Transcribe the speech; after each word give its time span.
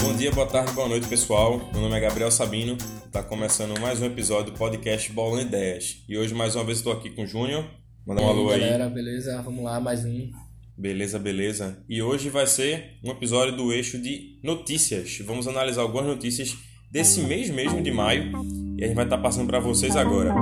Bom 0.00 0.16
dia, 0.16 0.32
boa 0.32 0.46
tarde, 0.46 0.72
boa 0.72 0.88
noite, 0.88 1.06
pessoal. 1.06 1.60
Meu 1.74 1.82
nome 1.82 1.94
é 1.94 2.00
Gabriel 2.00 2.30
Sabino. 2.30 2.78
Está 3.04 3.22
começando 3.22 3.78
mais 3.78 4.00
um 4.00 4.06
episódio 4.06 4.50
do 4.52 4.58
podcast 4.58 5.12
Bola 5.12 5.42
Ideias. 5.42 6.02
E 6.08 6.16
hoje, 6.16 6.32
mais 6.32 6.56
uma 6.56 6.64
vez, 6.64 6.78
estou 6.78 6.90
aqui 6.90 7.10
com 7.10 7.24
o 7.24 7.26
Júnior. 7.26 7.66
Manda 8.06 8.22
um 8.22 8.28
alô 8.28 8.48
aí. 8.50 8.60
galera, 8.60 8.88
beleza? 8.88 9.42
Vamos 9.42 9.62
lá, 9.62 9.78
mais 9.78 10.06
um. 10.06 10.30
Beleza, 10.74 11.18
beleza. 11.18 11.84
E 11.86 12.00
hoje 12.00 12.30
vai 12.30 12.46
ser 12.46 12.98
um 13.04 13.10
episódio 13.10 13.54
do 13.54 13.70
eixo 13.70 14.00
de 14.00 14.40
notícias. 14.42 15.18
Vamos 15.18 15.46
analisar 15.46 15.82
algumas 15.82 16.06
notícias 16.06 16.56
desse 16.90 17.20
mês 17.20 17.50
mesmo 17.50 17.82
de 17.82 17.90
maio 17.90 18.32
e 18.78 18.84
a 18.84 18.86
gente 18.86 18.96
vai 18.96 19.04
estar 19.04 19.18
passando 19.18 19.48
para 19.48 19.60
vocês 19.60 19.94
agora. 19.96 20.34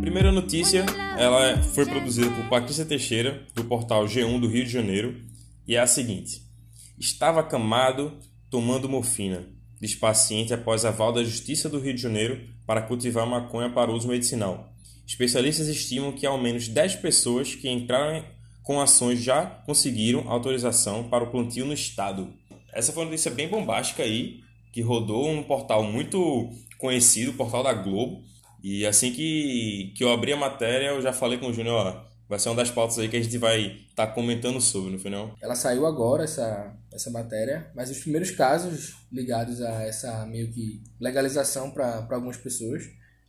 Primeira 0.00 0.30
notícia, 0.30 0.86
ela 1.18 1.60
foi 1.74 1.84
produzida 1.84 2.30
por 2.30 2.48
Patrícia 2.48 2.84
Teixeira, 2.84 3.44
do 3.56 3.64
portal 3.64 4.04
G1 4.04 4.38
do 4.38 4.46
Rio 4.46 4.64
de 4.64 4.70
Janeiro, 4.70 5.20
e 5.66 5.74
é 5.74 5.80
a 5.80 5.86
seguinte: 5.88 6.42
Estava 6.96 7.40
acamado 7.40 8.20
tomando 8.48 8.88
morfina, 8.88 9.48
diz 9.80 9.96
paciente 9.96 10.54
após 10.54 10.84
aval 10.84 11.12
da 11.12 11.24
Justiça 11.24 11.68
do 11.68 11.80
Rio 11.80 11.92
de 11.92 12.00
Janeiro 12.00 12.40
para 12.64 12.82
cultivar 12.82 13.26
maconha 13.26 13.68
para 13.68 13.90
uso 13.90 14.06
medicinal. 14.06 14.72
Especialistas 15.04 15.66
estimam 15.66 16.12
que 16.12 16.24
ao 16.24 16.40
menos 16.40 16.68
10 16.68 16.96
pessoas 16.96 17.56
que 17.56 17.68
entraram 17.68 18.24
com 18.62 18.80
ações 18.80 19.20
já 19.20 19.44
conseguiram 19.44 20.30
autorização 20.30 21.08
para 21.08 21.24
o 21.24 21.32
plantio 21.32 21.66
no 21.66 21.72
estado. 21.74 22.32
Essa 22.72 22.92
foi 22.92 23.02
uma 23.02 23.10
notícia 23.10 23.32
bem 23.32 23.48
bombástica 23.48 24.04
aí, 24.04 24.40
que 24.72 24.80
rodou 24.80 25.28
um 25.28 25.42
portal 25.42 25.82
muito 25.82 26.48
conhecido, 26.82 27.30
o 27.30 27.34
portal 27.34 27.62
da 27.62 27.72
Globo. 27.72 28.24
E 28.62 28.84
assim 28.84 29.12
que, 29.12 29.92
que 29.96 30.04
eu 30.04 30.12
abri 30.12 30.32
a 30.32 30.36
matéria, 30.36 30.88
eu 30.88 31.00
já 31.00 31.12
falei 31.12 31.38
com 31.38 31.46
o 31.46 31.52
Júnior, 31.52 31.74
ó, 31.86 32.04
vai 32.28 32.38
ser 32.38 32.48
uma 32.48 32.56
das 32.56 32.70
pautas 32.70 32.98
aí 32.98 33.08
que 33.08 33.16
a 33.16 33.22
gente 33.22 33.38
vai 33.38 33.84
estar 33.88 34.08
comentando 34.08 34.60
sobre, 34.60 34.90
no 34.90 34.98
final. 34.98 35.34
Ela 35.40 35.54
saiu 35.54 35.86
agora, 35.86 36.24
essa, 36.24 36.76
essa 36.92 37.10
matéria, 37.10 37.70
mas 37.74 37.90
os 37.90 37.98
primeiros 37.98 38.30
casos 38.32 38.94
ligados 39.10 39.60
a 39.62 39.82
essa 39.84 40.26
meio 40.26 40.52
que 40.52 40.82
legalização 41.00 41.70
para 41.70 42.06
algumas 42.10 42.36
pessoas 42.36 42.82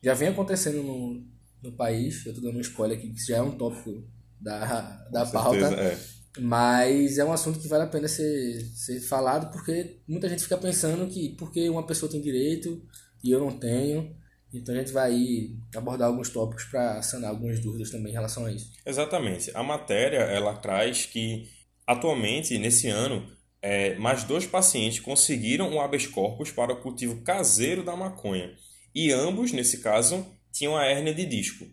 já 0.04 0.14
vem 0.14 0.30
acontecendo 0.30 0.84
no, 0.84 1.24
no 1.62 1.72
país. 1.72 2.26
Eu 2.26 2.34
tô 2.34 2.42
dando 2.42 2.58
um 2.58 2.62
spoiler 2.62 2.98
aqui, 2.98 3.12
que 3.12 3.26
já 3.26 3.38
é 3.38 3.42
um 3.42 3.52
tópico 3.52 4.04
da, 4.40 5.06
da 5.12 5.26
Com 5.26 5.32
pauta. 5.32 5.68
certeza, 5.70 5.82
é. 5.82 5.98
Mas 6.40 7.18
é 7.20 7.26
um 7.26 7.32
assunto 7.32 7.60
que 7.60 7.68
vale 7.68 7.84
a 7.84 7.88
pena 7.88 8.08
ser, 8.08 8.66
ser 8.76 9.00
falado 9.02 9.52
porque 9.52 10.00
muita 10.08 10.28
gente 10.28 10.44
fica 10.44 10.58
pensando 10.58 11.08
que 11.08 11.36
porque 11.38 11.70
uma 11.70 11.86
pessoa 11.86 12.12
tem 12.12 12.20
direito 12.20 12.82
e 13.24 13.32
eu 13.32 13.40
não 13.40 13.52
tenho. 13.52 14.16
Então 14.54 14.76
a 14.76 14.78
gente 14.78 14.92
vai 14.92 15.50
abordar 15.76 16.10
alguns 16.10 16.30
tópicos 16.30 16.66
para 16.66 17.02
sanar 17.02 17.32
algumas 17.32 17.60
dúvidas 17.60 17.90
também 17.90 18.12
em 18.12 18.16
relação 18.16 18.46
a 18.46 18.52
isso. 18.52 18.72
Exatamente. 18.86 19.50
A 19.56 19.64
matéria 19.64 20.18
ela 20.18 20.56
traz 20.56 21.06
que 21.06 21.50
atualmente 21.88 22.58
nesse 22.60 22.88
ano 22.88 23.26
é, 23.62 23.96
mais 23.96 24.24
dois 24.24 24.46
pacientes 24.46 25.00
conseguiram 25.00 25.72
um 25.72 25.82
habeas 25.82 26.06
corpus 26.06 26.52
para 26.52 26.74
o 26.74 26.82
cultivo 26.82 27.22
caseiro 27.24 27.84
da 27.84 27.96
maconha 27.96 28.54
e 28.94 29.12
ambos 29.12 29.52
nesse 29.52 29.80
caso 29.80 30.26
tinham 30.52 30.78
a 30.78 30.86
hérnia 30.86 31.14
de 31.14 31.26
disco. 31.26 31.66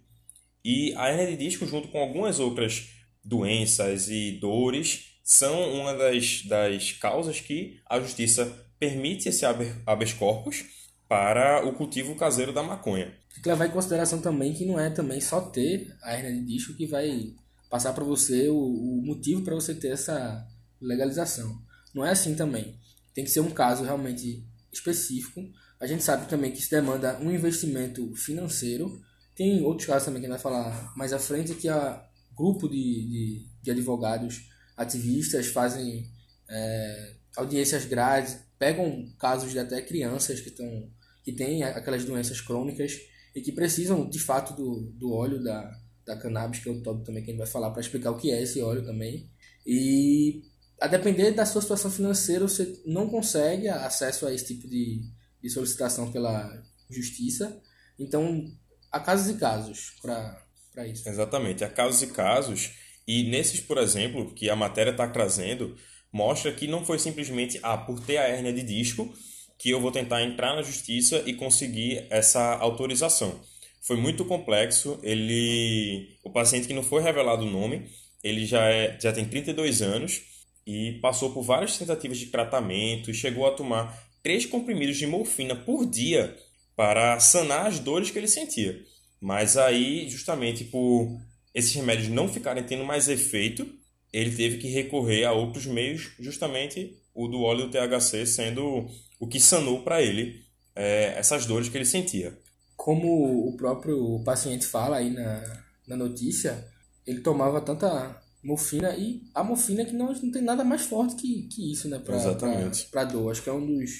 E 0.64 0.94
a 0.94 1.08
hérnia 1.08 1.26
de 1.26 1.36
disco 1.36 1.66
junto 1.66 1.88
com 1.88 1.98
algumas 1.98 2.38
outras 2.38 2.88
doenças 3.22 4.08
e 4.08 4.38
dores 4.40 5.20
são 5.22 5.74
uma 5.74 5.94
das, 5.94 6.42
das 6.44 6.92
causas 6.92 7.40
que 7.40 7.80
a 7.86 8.00
justiça 8.00 8.46
permite 8.78 9.28
esse 9.28 9.44
habeas 9.44 10.12
corpus 10.14 10.64
para 11.10 11.66
o 11.66 11.72
cultivo 11.72 12.14
caseiro 12.14 12.52
da 12.52 12.62
maconha. 12.62 13.12
Tem 13.34 13.42
que 13.42 13.48
levar 13.48 13.66
em 13.66 13.72
consideração 13.72 14.20
também 14.20 14.54
que 14.54 14.64
não 14.64 14.78
é 14.78 14.88
também 14.88 15.20
só 15.20 15.40
ter 15.40 15.92
a 16.04 16.14
hernia 16.14 16.32
de 16.32 16.46
disco 16.46 16.72
que 16.74 16.86
vai 16.86 17.34
passar 17.68 17.92
para 17.92 18.04
você 18.04 18.48
o, 18.48 18.56
o 18.56 19.02
motivo 19.04 19.42
para 19.42 19.56
você 19.56 19.74
ter 19.74 19.88
essa 19.88 20.46
legalização. 20.80 21.60
Não 21.92 22.06
é 22.06 22.12
assim 22.12 22.36
também. 22.36 22.78
Tem 23.12 23.24
que 23.24 23.30
ser 23.30 23.40
um 23.40 23.50
caso 23.50 23.82
realmente 23.82 24.46
específico. 24.72 25.42
A 25.80 25.86
gente 25.88 26.04
sabe 26.04 26.28
também 26.28 26.52
que 26.52 26.60
isso 26.60 26.70
demanda 26.70 27.18
um 27.18 27.32
investimento 27.32 28.14
financeiro. 28.14 29.02
Tem 29.34 29.64
outros 29.64 29.88
casos 29.88 30.04
também 30.04 30.20
que 30.20 30.28
a 30.28 30.30
gente 30.30 30.40
vai 30.40 30.52
falar 30.52 30.92
mais 30.96 31.12
à 31.12 31.18
frente 31.18 31.56
que 31.56 31.68
a 31.68 32.06
grupo 32.36 32.68
de, 32.68 32.76
de, 32.76 33.46
de 33.60 33.70
advogados 33.72 34.48
ativistas 34.76 35.48
fazem 35.48 36.08
é, 36.48 37.14
audiências 37.36 37.84
grátis, 37.84 38.38
pegam 38.56 39.12
casos 39.18 39.50
de 39.50 39.58
até 39.58 39.82
crianças 39.82 40.40
que 40.40 40.50
estão 40.50 40.88
que 41.30 41.36
têm 41.36 41.62
aquelas 41.62 42.04
doenças 42.04 42.40
crônicas 42.40 42.98
e 43.34 43.40
que 43.40 43.52
precisam 43.52 44.08
de 44.08 44.18
fato 44.18 44.54
do, 44.54 44.92
do 44.92 45.12
óleo 45.12 45.42
da, 45.42 45.70
da 46.04 46.16
cannabis, 46.16 46.60
que 46.60 46.68
é 46.68 46.72
o 46.72 46.82
tópico 46.82 47.06
também 47.06 47.22
que 47.22 47.30
a 47.30 47.32
gente 47.32 47.38
vai 47.38 47.46
falar 47.46 47.70
para 47.70 47.80
explicar 47.80 48.10
o 48.10 48.16
que 48.16 48.30
é 48.30 48.42
esse 48.42 48.60
óleo 48.60 48.84
também. 48.84 49.30
E 49.64 50.42
a 50.80 50.86
depender 50.86 51.32
da 51.32 51.46
sua 51.46 51.62
situação 51.62 51.90
financeira, 51.90 52.48
você 52.48 52.80
não 52.84 53.08
consegue 53.08 53.68
acesso 53.68 54.26
a 54.26 54.34
esse 54.34 54.46
tipo 54.46 54.68
de, 54.68 55.02
de 55.40 55.50
solicitação 55.50 56.10
pela 56.10 56.62
justiça. 56.88 57.60
Então, 57.98 58.44
há 58.90 58.98
casos 58.98 59.28
e 59.28 59.38
casos 59.38 59.94
para 60.02 60.86
isso. 60.86 61.08
Exatamente, 61.08 61.62
há 61.62 61.68
casos 61.68 62.02
e 62.02 62.08
casos, 62.08 62.72
e 63.06 63.24
nesses, 63.30 63.60
por 63.60 63.78
exemplo, 63.78 64.34
que 64.34 64.48
a 64.48 64.56
matéria 64.56 64.90
está 64.90 65.06
trazendo, 65.06 65.76
mostra 66.12 66.52
que 66.52 66.66
não 66.66 66.84
foi 66.84 66.98
simplesmente, 66.98 67.60
ah, 67.62 67.76
por 67.76 68.00
ter 68.00 68.16
a 68.16 68.26
hérnia 68.26 68.52
de 68.52 68.62
disco, 68.62 69.12
que 69.60 69.68
eu 69.68 69.78
vou 69.78 69.92
tentar 69.92 70.22
entrar 70.22 70.56
na 70.56 70.62
justiça 70.62 71.22
e 71.26 71.34
conseguir 71.34 72.06
essa 72.08 72.54
autorização. 72.54 73.38
Foi 73.82 73.94
muito 73.94 74.24
complexo, 74.24 74.98
ele, 75.02 76.16
o 76.24 76.30
paciente 76.30 76.66
que 76.66 76.72
não 76.72 76.82
foi 76.82 77.02
revelado 77.02 77.44
o 77.44 77.50
nome, 77.50 77.86
ele 78.24 78.46
já, 78.46 78.64
é, 78.70 78.98
já 78.98 79.12
tem 79.12 79.26
32 79.26 79.82
anos 79.82 80.22
e 80.66 80.98
passou 81.02 81.32
por 81.34 81.42
várias 81.42 81.76
tentativas 81.76 82.16
de 82.16 82.26
tratamento 82.26 83.10
e 83.10 83.14
chegou 83.14 83.46
a 83.46 83.50
tomar 83.50 84.10
três 84.22 84.46
comprimidos 84.46 84.96
de 84.96 85.06
morfina 85.06 85.54
por 85.54 85.84
dia 85.84 86.34
para 86.74 87.20
sanar 87.20 87.66
as 87.66 87.78
dores 87.78 88.10
que 88.10 88.18
ele 88.18 88.28
sentia. 88.28 88.82
Mas 89.20 89.58
aí, 89.58 90.08
justamente 90.08 90.64
por 90.64 91.20
esses 91.54 91.74
remédios 91.74 92.08
não 92.08 92.28
ficarem 92.28 92.64
tendo 92.64 92.84
mais 92.84 93.08
efeito, 93.08 93.70
ele 94.10 94.34
teve 94.34 94.56
que 94.56 94.68
recorrer 94.68 95.24
a 95.24 95.32
outros 95.32 95.66
meios, 95.66 96.12
justamente 96.18 96.96
o 97.24 97.28
do 97.28 97.42
óleo 97.42 97.66
do 97.66 97.70
THC 97.70 98.24
sendo 98.26 98.86
o 99.18 99.26
que 99.26 99.38
sanou 99.38 99.82
para 99.82 100.00
ele 100.00 100.42
é, 100.74 101.18
essas 101.18 101.44
dores 101.44 101.68
que 101.68 101.76
ele 101.76 101.84
sentia. 101.84 102.38
Como 102.76 103.48
o 103.48 103.56
próprio 103.56 104.22
paciente 104.24 104.64
fala 104.64 104.96
aí 104.96 105.10
na, 105.10 105.62
na 105.86 105.96
notícia, 105.96 106.66
ele 107.06 107.20
tomava 107.20 107.60
tanta 107.60 108.18
morfina 108.42 108.96
e 108.96 109.22
a 109.34 109.44
morfina 109.44 109.84
que 109.84 109.92
não, 109.92 110.12
não 110.12 110.30
tem 110.30 110.40
nada 110.40 110.64
mais 110.64 110.82
forte 110.82 111.16
que, 111.16 111.42
que 111.48 111.72
isso, 111.72 111.88
né? 111.88 111.98
Pra, 111.98 112.16
Exatamente. 112.16 112.86
Para 112.86 113.04
dor. 113.04 113.30
Acho 113.30 113.42
que 113.42 113.50
é 113.50 113.52
um 113.52 113.66
dos, 113.66 113.90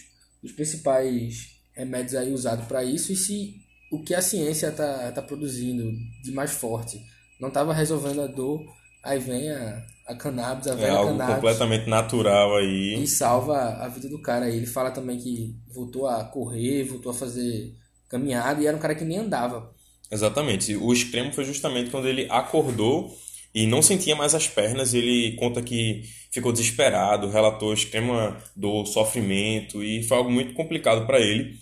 dos 0.42 0.52
principais 0.52 1.60
remédios 1.74 2.14
aí 2.14 2.32
usados 2.32 2.64
para 2.66 2.82
isso. 2.82 3.12
E 3.12 3.16
se 3.16 3.56
o 3.92 4.02
que 4.02 4.14
a 4.14 4.22
ciência 4.22 4.72
tá, 4.72 5.12
tá 5.12 5.20
produzindo 5.20 5.92
de 6.22 6.32
mais 6.32 6.52
forte 6.52 6.98
não 7.38 7.48
estava 7.48 7.74
resolvendo 7.74 8.22
a 8.22 8.26
dor, 8.26 8.64
aí 9.02 9.18
vem 9.18 9.50
a, 9.50 9.86
a 10.10 10.14
cannabis, 10.16 10.66
a 10.68 10.72
É 10.72 10.76
velha 10.76 10.92
algo 10.92 11.12
cannabis 11.18 11.34
completamente 11.34 11.88
natural 11.88 12.56
aí. 12.56 13.02
e 13.02 13.06
salva 13.06 13.56
a 13.58 13.88
vida 13.88 14.08
do 14.08 14.20
cara. 14.22 14.48
Ele 14.50 14.66
fala 14.66 14.90
também 14.90 15.18
que 15.18 15.54
voltou 15.72 16.06
a 16.06 16.24
correr, 16.24 16.84
voltou 16.84 17.12
a 17.12 17.14
fazer 17.14 17.74
caminhada 18.08 18.60
e 18.62 18.66
era 18.66 18.76
um 18.76 18.80
cara 18.80 18.94
que 18.94 19.04
nem 19.04 19.18
andava. 19.18 19.72
Exatamente. 20.10 20.76
O 20.76 20.92
extremo 20.92 21.32
foi 21.32 21.44
justamente 21.44 21.90
quando 21.90 22.08
ele 22.08 22.26
acordou 22.30 23.16
e 23.54 23.66
não 23.66 23.82
sentia 23.82 24.16
mais 24.16 24.34
as 24.34 24.48
pernas. 24.48 24.94
Ele 24.94 25.36
conta 25.36 25.62
que 25.62 26.02
ficou 26.32 26.52
desesperado, 26.52 27.28
relatou 27.30 27.72
extrema 27.72 28.36
dor, 28.56 28.86
sofrimento 28.86 29.82
e 29.82 30.02
foi 30.02 30.16
algo 30.16 30.30
muito 30.30 30.54
complicado 30.54 31.06
para 31.06 31.20
ele. 31.20 31.58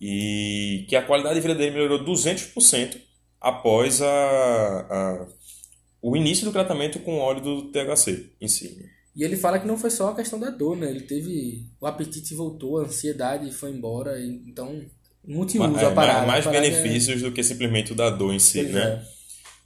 E 0.00 0.86
que 0.88 0.94
a 0.94 1.02
qualidade 1.02 1.34
de 1.36 1.40
vida 1.40 1.54
dele 1.54 1.72
melhorou 1.72 2.04
200% 2.04 2.96
após 3.40 4.00
a, 4.00 4.06
a, 4.08 5.26
o 6.02 6.16
início 6.16 6.44
do 6.44 6.52
tratamento 6.52 6.98
com 7.00 7.18
óleo 7.18 7.40
do 7.40 7.62
THC 7.72 8.30
em 8.40 8.48
si. 8.48 8.78
E 9.16 9.24
ele 9.24 9.36
fala 9.36 9.58
que 9.58 9.66
não 9.66 9.76
foi 9.76 9.90
só 9.90 10.10
a 10.10 10.14
questão 10.14 10.38
da 10.38 10.48
dor, 10.50 10.76
né? 10.76 10.88
Ele 10.88 11.00
teve. 11.00 11.66
O 11.80 11.86
apetite 11.86 12.34
voltou, 12.34 12.78
a 12.78 12.84
ansiedade 12.84 13.50
foi 13.50 13.70
embora. 13.70 14.20
Então, 14.20 14.80
multiuso 15.26 15.76
é, 15.80 15.86
a 15.86 15.90
parada. 15.90 16.26
mais 16.26 16.46
a 16.46 16.50
parada 16.50 16.66
é- 16.66 16.70
benefícios 16.70 17.22
do 17.22 17.32
que 17.32 17.42
simplesmente 17.42 17.92
o 17.92 17.96
da 17.96 18.10
dor 18.10 18.32
em 18.32 18.38
si, 18.38 18.60
Pois 18.60 18.72
né? 18.74 18.80
é. 18.82 19.02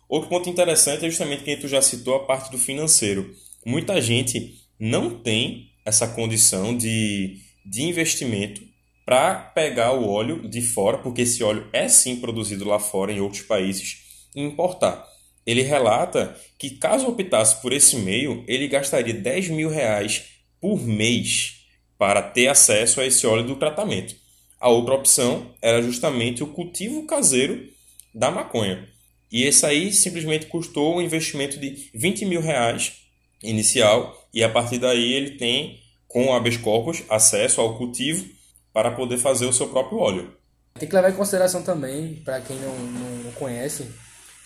Outro 0.09 0.29
ponto 0.29 0.49
interessante 0.49 1.05
é 1.05 1.11
justamente 1.11 1.43
que 1.43 1.57
tu 1.57 1.69
já 1.69 1.81
citou 1.83 2.15
a 2.15 2.25
parte 2.25 2.51
do 2.51 2.59
financeiro. 2.59 3.31
Muita 3.65 4.01
gente 4.01 4.55
não 4.79 5.19
tem 5.23 5.71
essa 5.85 6.07
condição 6.07 6.77
de, 6.77 7.37
de 7.65 7.83
investimento 7.83 8.61
para 9.05 9.35
pegar 9.35 9.93
o 9.93 10.09
óleo 10.09 10.49
de 10.49 10.61
fora, 10.63 10.99
porque 10.99 11.23
esse 11.23 11.43
óleo 11.43 11.67
é 11.73 11.89
sim 11.89 12.17
produzido 12.17 12.65
lá 12.65 12.79
fora, 12.79 13.13
em 13.13 13.21
outros 13.21 13.43
países, 13.43 13.99
e 14.35 14.41
importar. 14.43 15.05
Ele 15.47 15.63
relata 15.63 16.37
que 16.59 16.71
caso 16.71 17.09
optasse 17.09 17.61
por 17.61 17.73
esse 17.73 17.97
meio, 17.97 18.45
ele 18.47 18.69
gastaria 18.69 19.15
10 19.15 19.49
mil 19.49 19.69
reais 19.69 20.25
por 20.61 20.81
mês 20.81 21.67
para 21.99 22.23
ter 22.23 22.49
acesso 22.49 23.01
a 23.01 23.07
esse 23.07 23.27
óleo 23.27 23.45
do 23.45 23.57
tratamento. 23.57 24.15
A 24.61 24.69
outra 24.69 24.95
opção 24.95 25.53
era 25.61 25.83
justamente 25.83 26.43
o 26.43 26.47
cultivo 26.47 27.05
caseiro 27.07 27.69
da 28.15 28.31
maconha. 28.31 28.89
E 29.31 29.43
esse 29.43 29.67
aí 29.67 29.93
simplesmente 29.93 30.47
custou 30.47 30.97
um 30.97 31.03
investimento 31.03 31.59
de 31.59 31.91
20 31.95 32.27
mil 32.27 32.41
reais 32.41 32.93
inicial 33.43 34.29
e 34.33 34.45
a 34.45 34.49
partir 34.49 34.79
daí 34.79 35.13
ele 35.13 35.33
tem, 35.33 35.81
com 36.07 36.27
o 36.27 36.33
habeas 36.33 36.57
corpus, 36.57 37.03
acesso 37.09 37.61
ao 37.61 37.77
cultivo 37.77 38.25
para 38.73 38.91
poder 38.91 39.19
fazer 39.19 39.47
o 39.47 39.53
seu 39.53 39.69
próprio 39.69 39.99
óleo. 39.99 40.37
Tem 40.79 40.89
que 40.89 40.95
levar 40.95 41.11
em 41.11 41.17
consideração 41.17 41.63
também, 41.63 42.17
para 42.25 42.41
quem 42.41 42.57
não, 42.57 42.77
não 43.25 43.33
conhece, 43.33 43.89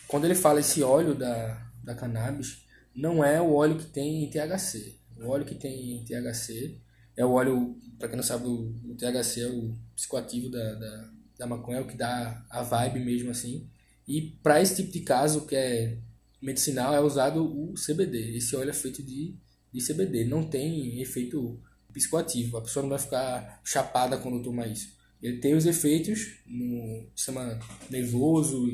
quando 0.09 0.25
ele 0.25 0.35
fala 0.35 0.61
esse 0.61 0.83
óleo 0.83 1.15
da, 1.15 1.71
da 1.83 1.95
cannabis, 1.95 2.65
não 2.95 3.25
é 3.25 3.41
o 3.41 3.53
óleo 3.53 3.79
que 3.79 3.87
tem 3.87 4.29
THC. 4.31 4.99
O 5.19 5.29
óleo 5.29 5.45
que 5.45 5.55
tem 5.55 6.05
THC 6.05 6.81
é 7.17 7.25
o 7.25 7.33
óleo, 7.33 7.79
para 7.99 8.09
quem 8.09 8.17
não 8.17 8.25
sabe, 8.25 8.47
o, 8.47 8.95
THC 8.97 9.41
é 9.41 9.49
o 9.49 9.75
psicoativo 9.95 10.51
da, 10.51 10.75
da, 10.75 11.11
da 11.39 11.47
maconha, 11.47 11.79
é 11.79 11.81
o 11.81 11.87
que 11.87 11.97
dá 11.97 12.45
a 12.51 12.63
vibe 12.63 13.01
mesmo 13.01 13.31
assim. 13.31 13.69
E 14.07 14.23
para 14.43 14.61
esse 14.61 14.77
tipo 14.77 14.93
de 14.93 15.01
caso, 15.01 15.47
que 15.47 15.57
é 15.57 15.99
medicinal, 16.41 16.95
é 16.95 17.01
usado 17.01 17.43
o 17.45 17.75
CBD. 17.75 18.37
Esse 18.37 18.55
óleo 18.55 18.71
é 18.71 18.75
feito 18.75 19.03
de, 19.03 19.35
de 19.73 19.81
CBD, 19.87 20.25
não 20.25 20.45
tem 20.45 21.01
efeito 21.01 21.61
psicoativo. 21.93 22.59
A 22.59 22.63
pessoa 22.63 22.83
não 22.83 22.91
vai 22.91 22.99
ficar 22.99 23.61
chapada 23.65 24.19
quando 24.19 24.43
toma 24.43 24.67
isso. 24.67 24.95
Ele 25.23 25.39
tem 25.39 25.55
os 25.55 25.65
efeitos 25.65 26.39
no 26.47 27.09
sistema 27.15 27.59
nervoso 27.91 28.69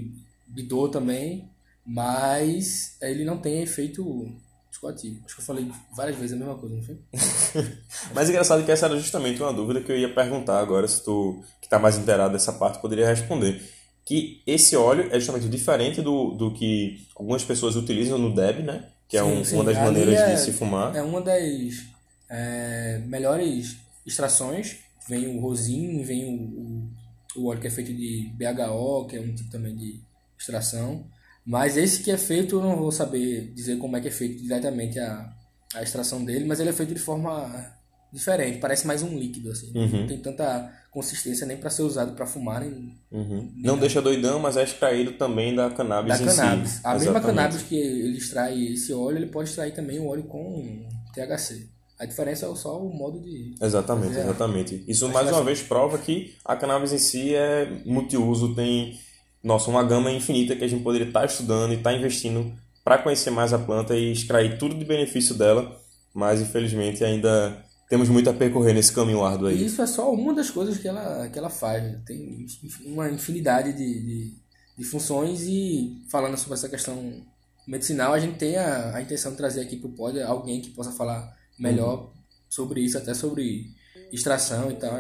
dor 0.61 0.89
também, 0.89 1.49
mas 1.87 2.97
ele 3.01 3.25
não 3.25 3.39
tem 3.39 3.63
efeito 3.63 4.29
psicoativo. 4.71 5.23
Acho 5.25 5.37
que 5.37 5.41
eu 5.41 5.47
falei 5.47 5.71
várias 5.95 6.17
vezes 6.17 6.33
a 6.33 6.37
mesma 6.37 6.57
coisa, 6.57 6.75
não 6.75 6.83
foi? 6.83 6.99
mas 8.15 8.29
engraçado 8.29 8.65
que 8.65 8.73
essa 8.73 8.87
era 8.87 8.97
justamente 8.97 9.41
uma 9.41 9.53
dúvida 9.53 9.81
que 9.81 9.93
eu 9.93 9.99
ia 9.99 10.13
perguntar 10.13 10.59
agora, 10.59 10.89
se 10.89 11.05
tu 11.05 11.43
que 11.61 11.67
está 11.67 11.79
mais 11.79 11.97
inteirado 11.97 12.33
dessa 12.33 12.53
parte 12.53 12.81
poderia 12.81 13.07
responder. 13.07 13.63
Que 14.05 14.43
esse 14.47 14.77
óleo 14.77 15.09
é 15.13 15.15
justamente 15.15 15.49
diferente 15.49 16.03
do, 16.03 16.33
do 16.33 16.53
que 16.53 17.07
algumas 17.15 17.45
pessoas 17.45 17.77
utilizam 17.77 18.19
no 18.19 18.35
DEB, 18.35 18.63
né? 18.63 18.89
Que 19.09 19.17
é 19.17 19.23
um, 19.23 19.45
sim. 19.45 19.55
uma 19.55 19.65
das 19.65 19.77
Ali 19.77 19.87
maneiras 19.87 20.15
é, 20.15 20.35
de 20.35 20.41
se 20.41 20.53
fumar. 20.53 20.97
É 20.97 21.03
uma 21.03 21.21
das 21.21 21.85
é, 22.29 22.99
melhores 23.07 23.77
extrações. 24.05 24.79
Vem 25.09 25.37
o 25.37 25.41
rosin, 25.41 26.03
vem 26.03 26.25
o, 26.25 26.33
o, 26.33 27.43
o, 27.43 27.49
óleo 27.49 27.61
que 27.61 27.67
é 27.67 27.71
feito 27.71 27.93
de 27.93 28.33
BHO, 28.35 29.07
que 29.07 29.17
é 29.17 29.21
um 29.21 29.35
tipo 29.35 29.51
também 29.51 29.77
de 29.77 30.01
extração. 30.43 31.07
Mas 31.45 31.77
esse 31.77 32.03
que 32.03 32.11
é 32.11 32.19
feito, 32.19 32.57
eu 32.57 32.63
não 32.63 32.77
vou 32.77 32.93
saber 32.93 33.53
dizer 33.55 33.79
como 33.79 33.97
é 33.97 34.01
que 34.01 34.09
é 34.09 34.11
feito 34.11 34.43
diretamente 34.43 34.99
a, 34.99 35.33
a 35.75 35.83
extração 35.83 36.25
dele, 36.25 36.45
mas 36.45 36.61
ele 36.61 36.71
é 36.71 36.73
feito 36.73 36.95
de 36.95 37.01
forma 37.01 37.73
diferente, 38.13 38.59
parece 38.59 38.87
mais 38.87 39.03
um 39.03 39.19
líquido, 39.19 39.51
assim. 39.51 39.73
Uhum. 39.75 40.01
Não 40.01 40.07
tem 40.07 40.19
tanta 40.19 40.71
consistência 40.91 41.47
nem 41.47 41.57
para 41.57 41.71
ser 41.71 41.83
usado 41.83 42.13
para 42.13 42.27
fumar. 42.27 42.61
Nem, 42.61 42.95
uhum. 43.11 43.51
nem 43.55 43.65
não 43.65 43.79
deixa 43.79 44.03
doidão, 44.03 44.39
mas 44.39 44.57
é 44.57 44.63
extraído 44.63 45.13
também 45.13 45.55
da 45.55 45.71
cannabis 45.71 46.19
da 46.19 46.27
cannabis. 46.27 46.71
Si. 46.71 46.81
A 46.85 46.95
Exatamente. 46.95 47.05
mesma 47.05 47.21
cannabis 47.21 47.63
que 47.63 47.75
ele 47.75 48.19
extrai 48.19 48.73
esse 48.75 48.93
óleo, 48.93 49.17
ele 49.17 49.27
pode 49.27 49.49
extrair 49.49 49.73
também 49.73 49.99
o 49.99 50.07
óleo 50.07 50.25
com 50.25 50.87
THC. 51.15 51.67
A 51.99 52.05
diferença 52.05 52.47
é 52.47 52.55
só 52.55 52.79
o 52.79 52.93
modo 52.93 53.21
de. 53.21 53.55
Exatamente, 53.61 54.19
exatamente. 54.19 54.85
Isso 54.87 55.09
mais 55.09 55.31
uma 55.31 55.43
vez 55.43 55.63
prova 55.63 55.99
que 55.99 56.35
a 56.45 56.57
cannabis 56.57 56.93
em 56.93 56.99
si 56.99 57.35
é 57.35 57.83
multiuso, 57.87 58.55
tem 58.55 58.99
nossa, 59.43 59.71
uma 59.71 59.83
gama 59.83 60.11
infinita 60.11 60.55
que 60.55 60.65
a 60.65 60.69
gente 60.69 60.83
poderia 60.83 61.07
estar 61.07 61.21
tá 61.21 61.27
estudando 61.27 61.73
e 61.73 61.77
estar 61.77 61.91
tá 61.91 61.97
investindo 61.97 62.53
para 62.85 62.99
conhecer 62.99 63.31
mais 63.31 63.53
a 63.53 63.59
planta 63.59 63.97
e 63.97 64.13
extrair 64.13 64.59
tudo 64.59 64.75
de 64.75 64.85
benefício 64.85 65.35
dela, 65.35 65.81
mas 66.15 66.41
infelizmente 66.41 67.05
ainda 67.05 67.65
temos 67.89 68.09
muito 68.09 68.31
a 68.31 68.33
percorrer 68.33 68.75
nesse 68.75 68.93
caminho 68.93 69.23
árduo 69.23 69.49
aí. 69.49 69.65
Isso 69.65 69.83
é 69.83 69.87
só 69.87 70.13
uma 70.13 70.33
das 70.33 70.51
coisas 70.51 70.79
que 70.79 70.89
ela, 70.89 71.29
que 71.29 71.39
ela 71.39 71.51
faz. 71.51 71.85
Tem 72.07 72.47
uma 72.87 73.11
infinidade 73.11 73.73
de, 73.73 74.01
de, 74.01 74.35
de 74.79 74.85
funções 74.85 75.43
e 75.43 76.03
falando 76.09 76.37
sobre 76.37 76.55
essa 76.55 76.69
questão 76.69 77.23
medicinal, 77.67 78.13
a 78.13 78.19
gente 78.19 78.39
tem 78.39 78.57
a, 78.57 78.97
a 78.97 79.03
intenção 79.03 79.33
de 79.33 79.37
trazer 79.37 79.61
aqui 79.61 79.77
para 79.77 79.89
o 79.89 79.93
pódio 79.93 80.27
alguém 80.27 80.61
que 80.61 80.71
possa 80.71 80.91
falar 80.91 81.37
melhor 81.59 82.01
uhum. 82.01 82.11
sobre 82.49 82.81
isso, 82.81 82.99
até 82.99 83.15
sobre 83.15 83.67
extração 84.13 84.71
e 84.71 84.75
tal. 84.75 84.99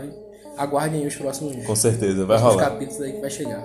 Aguardem 0.56 1.06
os 1.06 1.16
próximos, 1.16 1.64
Com 1.64 1.74
certeza, 1.74 2.26
vai 2.26 2.38
rolar. 2.38 2.70
capítulos 2.70 3.00
aí 3.00 3.12
que 3.12 3.20
vai 3.20 3.30
chegar. 3.30 3.62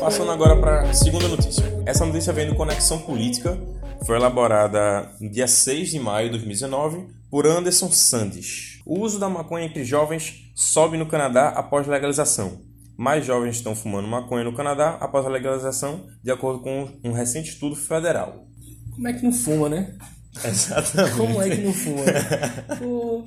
Passando 0.00 0.30
agora 0.30 0.60
para 0.60 0.82
a 0.82 0.94
segunda 0.94 1.28
notícia. 1.28 1.64
Essa 1.86 2.04
notícia 2.04 2.32
vem 2.32 2.48
do 2.48 2.54
Conexão 2.54 2.98
Política, 2.98 3.58
foi 4.06 4.16
elaborada 4.16 5.10
no 5.20 5.30
dia 5.30 5.46
6 5.46 5.90
de 5.90 5.98
maio 5.98 6.26
de 6.26 6.32
2019 6.32 7.06
por 7.30 7.46
Anderson 7.46 7.90
Sandes. 7.90 8.80
O 8.84 9.00
uso 9.00 9.18
da 9.18 9.28
maconha 9.28 9.66
entre 9.66 9.84
jovens 9.84 10.52
sobe 10.54 10.96
no 10.96 11.06
Canadá 11.06 11.48
após 11.48 11.86
legalização 11.86 12.72
mais 12.96 13.24
jovens 13.24 13.56
estão 13.56 13.74
fumando 13.74 14.06
maconha 14.06 14.44
no 14.44 14.54
Canadá 14.54 14.96
após 15.00 15.26
a 15.26 15.28
legalização, 15.28 16.06
de 16.22 16.30
acordo 16.30 16.60
com 16.60 16.88
um 17.02 17.12
recente 17.12 17.50
estudo 17.50 17.74
federal. 17.74 18.46
Como 18.94 19.08
é 19.08 19.12
que 19.12 19.24
não 19.24 19.32
fuma, 19.32 19.68
né? 19.68 19.96
Exatamente. 20.44 21.16
Como 21.16 21.42
é 21.42 21.50
que 21.50 21.62
não 21.62 21.72
fuma? 21.72 22.02
o... 22.82 23.24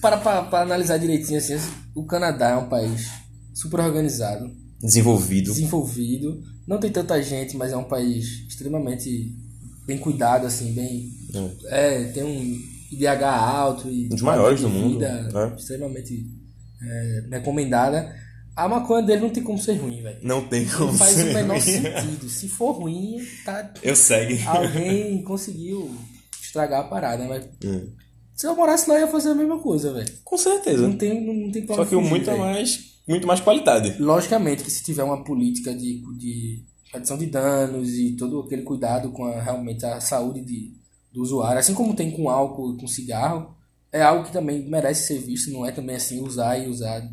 para, 0.00 0.16
para, 0.18 0.42
para 0.42 0.62
analisar 0.62 0.98
direitinho, 0.98 1.38
assim, 1.38 1.56
o 1.94 2.04
Canadá 2.04 2.50
é 2.50 2.56
um 2.56 2.68
país 2.68 3.08
super 3.54 3.80
organizado. 3.80 4.50
Desenvolvido. 4.80 5.52
Desenvolvido. 5.52 6.42
Não 6.66 6.78
tem 6.78 6.90
tanta 6.90 7.20
gente, 7.22 7.56
mas 7.56 7.72
é 7.72 7.76
um 7.76 7.84
país 7.84 8.46
extremamente 8.48 9.34
bem 9.86 9.98
cuidado, 9.98 10.46
assim, 10.46 10.72
bem... 10.72 11.10
É, 11.66 12.02
é 12.02 12.04
tem 12.04 12.22
um 12.22 12.58
IDH 12.92 13.24
alto 13.24 13.88
e... 13.88 14.06
Um 14.06 14.10
dos 14.10 14.22
maiores 14.22 14.60
do 14.60 14.68
mundo. 14.68 15.02
É. 15.02 15.54
Extremamente 15.56 16.26
é, 16.82 17.24
recomendada 17.30 18.14
a 18.58 18.68
maconha 18.68 19.06
dele 19.06 19.20
não 19.20 19.30
tem 19.30 19.40
como 19.40 19.56
ser 19.56 19.74
ruim, 19.74 20.02
velho. 20.02 20.18
Não 20.20 20.44
tem 20.48 20.66
como 20.66 20.90
não 20.90 20.98
faz 20.98 21.12
ser 21.12 21.30
o 21.30 21.34
menor 21.34 21.60
sentido. 21.60 22.28
Se 22.28 22.48
for 22.48 22.72
ruim, 22.72 23.24
tá. 23.44 23.72
Eu 23.80 23.94
segue. 23.94 24.42
Alguém 24.44 25.22
conseguiu 25.22 25.94
estragar 26.42 26.80
a 26.80 26.88
parada, 26.88 27.24
mas. 27.28 27.48
Hum. 27.64 27.92
Se 28.34 28.48
eu 28.48 28.56
morasse 28.56 28.90
lá, 28.90 28.96
eu 28.96 29.02
ia 29.02 29.12
fazer 29.12 29.30
a 29.30 29.34
mesma 29.34 29.60
coisa, 29.60 29.92
velho. 29.92 30.12
Com 30.24 30.36
certeza. 30.36 30.88
Não 30.88 30.96
tem, 30.96 31.24
não, 31.24 31.34
não 31.34 31.52
tem 31.52 31.64
Só 31.68 31.84
que 31.84 31.94
fugir, 31.94 32.08
muito 32.08 32.36
mais, 32.36 32.80
muito 33.06 33.28
mais 33.28 33.38
qualidade. 33.38 33.94
Logicamente 34.02 34.64
que 34.64 34.70
se 34.72 34.82
tiver 34.82 35.04
uma 35.04 35.22
política 35.22 35.72
de, 35.72 36.02
de 36.18 36.64
redução 36.92 37.16
de 37.16 37.26
danos 37.26 37.90
e 37.90 38.16
todo 38.16 38.40
aquele 38.40 38.62
cuidado 38.62 39.12
com 39.12 39.24
a, 39.24 39.40
realmente 39.40 39.86
a 39.86 40.00
saúde 40.00 40.40
de, 40.40 40.72
do 41.12 41.22
usuário, 41.22 41.60
assim 41.60 41.74
como 41.74 41.94
tem 41.94 42.10
com 42.10 42.28
álcool 42.28 42.74
e 42.74 42.80
com 42.80 42.88
cigarro, 42.88 43.54
é 43.92 44.02
algo 44.02 44.24
que 44.24 44.32
também 44.32 44.68
merece 44.68 45.06
ser 45.06 45.20
visto, 45.20 45.52
não 45.52 45.64
é 45.64 45.70
também 45.70 45.94
assim 45.94 46.20
usar 46.20 46.58
e 46.58 46.66
usar 46.68 47.08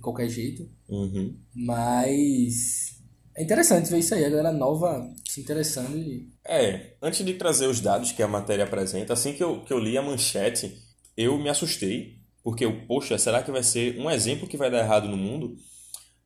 de 0.00 0.02
qualquer 0.02 0.28
jeito. 0.28 0.66
Uhum. 0.88 1.36
Mas 1.54 2.98
é 3.36 3.42
interessante 3.42 3.90
ver 3.90 3.98
isso 3.98 4.14
aí, 4.14 4.24
a 4.24 4.30
galera 4.30 4.52
nova 4.52 5.08
se 5.28 5.40
interessando. 5.40 5.96
E... 5.96 6.28
É, 6.44 6.96
antes 7.02 7.24
de 7.24 7.34
trazer 7.34 7.66
os 7.66 7.80
dados 7.80 8.10
que 8.12 8.22
a 8.22 8.28
matéria 8.28 8.64
apresenta, 8.64 9.12
assim 9.12 9.34
que 9.34 9.44
eu, 9.44 9.62
que 9.62 9.72
eu 9.72 9.78
li 9.78 9.96
a 9.96 10.02
manchete, 10.02 10.82
eu 11.16 11.38
me 11.38 11.50
assustei, 11.50 12.18
porque 12.42 12.64
eu, 12.64 12.86
poxa, 12.86 13.18
será 13.18 13.42
que 13.42 13.52
vai 13.52 13.62
ser 13.62 13.98
um 14.00 14.10
exemplo 14.10 14.48
que 14.48 14.56
vai 14.56 14.70
dar 14.70 14.78
errado 14.78 15.06
no 15.06 15.16
mundo? 15.16 15.54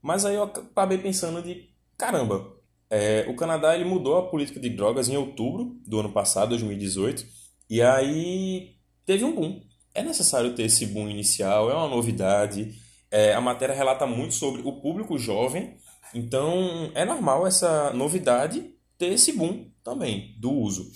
Mas 0.00 0.24
aí 0.24 0.36
eu 0.36 0.44
acabei 0.44 0.98
pensando 0.98 1.42
de, 1.42 1.68
caramba, 1.98 2.54
é, 2.88 3.26
o 3.28 3.34
Canadá 3.34 3.74
ele 3.74 3.84
mudou 3.84 4.16
a 4.16 4.28
política 4.28 4.60
de 4.60 4.70
drogas 4.70 5.08
em 5.08 5.16
outubro 5.16 5.76
do 5.86 5.98
ano 5.98 6.12
passado, 6.12 6.50
2018, 6.50 7.26
e 7.68 7.82
aí 7.82 8.76
teve 9.04 9.24
um 9.24 9.34
boom. 9.34 9.60
É 9.92 10.02
necessário 10.02 10.54
ter 10.54 10.64
esse 10.64 10.86
boom 10.86 11.08
inicial, 11.08 11.70
é 11.70 11.74
uma 11.74 11.88
novidade, 11.88 12.83
é, 13.14 13.32
a 13.32 13.40
matéria 13.40 13.72
relata 13.72 14.08
muito 14.08 14.34
sobre 14.34 14.60
o 14.64 14.72
público 14.72 15.16
jovem, 15.16 15.76
então 16.12 16.90
é 16.96 17.04
normal 17.04 17.46
essa 17.46 17.92
novidade 17.92 18.74
ter 18.98 19.12
esse 19.12 19.32
boom 19.32 19.70
também 19.84 20.34
do 20.40 20.50
uso. 20.50 20.90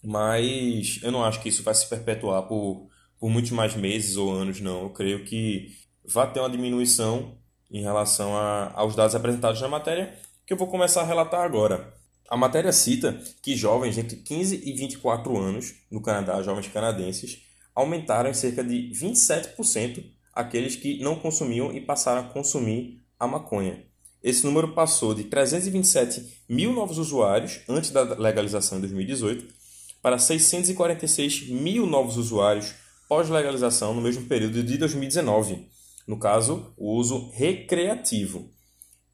Mas 0.00 1.00
eu 1.02 1.10
não 1.10 1.24
acho 1.24 1.42
que 1.42 1.48
isso 1.48 1.64
vai 1.64 1.74
se 1.74 1.88
perpetuar 1.88 2.44
por, 2.44 2.86
por 3.18 3.28
muitos 3.28 3.50
mais 3.50 3.74
meses 3.74 4.16
ou 4.16 4.30
anos, 4.32 4.60
não. 4.60 4.82
Eu 4.82 4.90
creio 4.90 5.24
que 5.24 5.74
vai 6.04 6.32
ter 6.32 6.38
uma 6.38 6.48
diminuição 6.48 7.36
em 7.68 7.82
relação 7.82 8.36
a, 8.36 8.70
aos 8.76 8.94
dados 8.94 9.16
apresentados 9.16 9.60
na 9.60 9.68
matéria, 9.68 10.16
que 10.46 10.52
eu 10.52 10.56
vou 10.56 10.68
começar 10.68 11.00
a 11.00 11.06
relatar 11.06 11.40
agora. 11.40 11.92
A 12.28 12.36
matéria 12.36 12.70
cita 12.70 13.20
que 13.42 13.56
jovens 13.56 13.98
entre 13.98 14.18
15 14.18 14.68
e 14.68 14.72
24 14.72 15.36
anos 15.36 15.74
no 15.90 16.00
Canadá, 16.00 16.40
jovens 16.42 16.68
canadenses, 16.68 17.42
aumentaram 17.74 18.30
em 18.30 18.34
cerca 18.34 18.62
de 18.62 18.92
27% 18.94 20.19
aqueles 20.40 20.76
que 20.76 20.98
não 21.00 21.16
consumiam 21.16 21.72
e 21.72 21.80
passaram 21.80 22.22
a 22.22 22.32
consumir 22.32 23.02
a 23.18 23.26
maconha. 23.26 23.84
Esse 24.22 24.44
número 24.44 24.74
passou 24.74 25.14
de 25.14 25.24
327 25.24 26.44
mil 26.48 26.72
novos 26.72 26.98
usuários 26.98 27.60
antes 27.68 27.90
da 27.90 28.02
legalização 28.02 28.78
em 28.78 28.80
2018 28.82 29.60
para 30.02 30.18
646 30.18 31.48
mil 31.48 31.86
novos 31.86 32.16
usuários 32.16 32.74
pós-legalização 33.08 33.94
no 33.94 34.00
mesmo 34.00 34.26
período 34.26 34.62
de 34.62 34.78
2019. 34.78 35.68
No 36.06 36.18
caso, 36.18 36.72
o 36.76 36.94
uso 36.96 37.30
recreativo. 37.30 38.50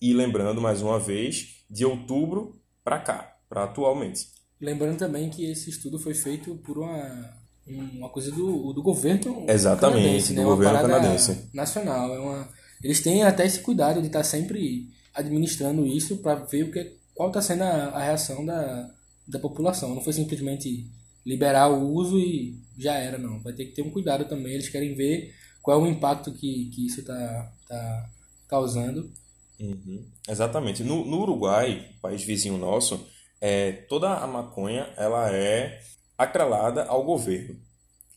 E 0.01 0.13
lembrando 0.13 0.61
mais 0.61 0.83
uma 0.83 0.99
vez, 0.99 1.65
de 1.69 1.85
outubro 1.85 2.61
para 2.85 2.99
cá. 2.99 3.37
para 3.49 3.65
atualmente. 3.65 4.29
Lembrando 4.61 4.99
também 4.99 5.31
que 5.31 5.45
esse 5.45 5.71
estudo 5.71 5.99
foi 5.99 6.15
feito 6.15 6.55
por 6.57 6.79
uma, 6.79 7.37
uma 7.67 8.09
coisa 8.09 8.31
do, 8.31 8.73
do 8.73 8.83
governo 8.83 9.45
Exatamente, 9.49 10.03
canadense, 10.03 10.35
do 10.35 10.41
né? 10.41 10.45
governo 10.45 10.81
canadense. 10.81 11.49
nacional. 11.53 12.15
É 12.15 12.19
uma, 12.19 12.49
eles 12.83 13.01
têm 13.01 13.25
até 13.25 13.45
esse 13.45 13.61
cuidado 13.61 14.01
de 14.01 14.07
estar 14.07 14.23
sempre 14.23 14.89
administrando 15.15 15.87
isso 15.87 16.19
para 16.19 16.35
ver 16.37 16.65
o 16.65 16.73
que, 16.73 16.93
qual 17.15 17.29
está 17.29 17.43
sendo 17.43 17.63
a, 17.63 17.87
a 17.89 18.05
reação 18.05 18.45
da, 18.45 18.91
da 19.27 19.39
população. 19.39 19.95
Não 19.95 20.03
foi 20.03 20.13
simplesmente 20.13 20.87
liberar 21.25 21.69
o 21.69 21.93
uso 21.93 22.19
e 22.19 22.57
já 22.79 22.95
era, 22.95 23.19
não. 23.19 23.41
Vai 23.43 23.53
ter 23.53 23.65
que 23.65 23.73
ter 23.73 23.83
um 23.83 23.91
cuidado 23.91 24.27
também. 24.27 24.53
Eles 24.53 24.69
querem 24.69 24.95
ver 24.95 25.35
qual 25.61 25.81
é 25.81 25.83
o 25.83 25.87
impacto 25.89 26.33
que, 26.33 26.71
que 26.73 26.87
isso 26.87 27.01
está 27.01 27.53
tá 27.69 28.11
causando. 28.47 29.11
Uhum. 29.59 30.05
Exatamente. 30.29 30.85
No, 30.85 31.05
no 31.05 31.23
Uruguai, 31.23 31.89
país 32.01 32.23
vizinho 32.23 32.59
nosso, 32.59 33.05
é, 33.41 33.73
toda 33.73 34.15
a 34.15 34.27
maconha 34.27 34.89
ela 34.97 35.33
é 35.33 35.81
atrelada 36.17 36.85
ao 36.85 37.05
governo. 37.05 37.57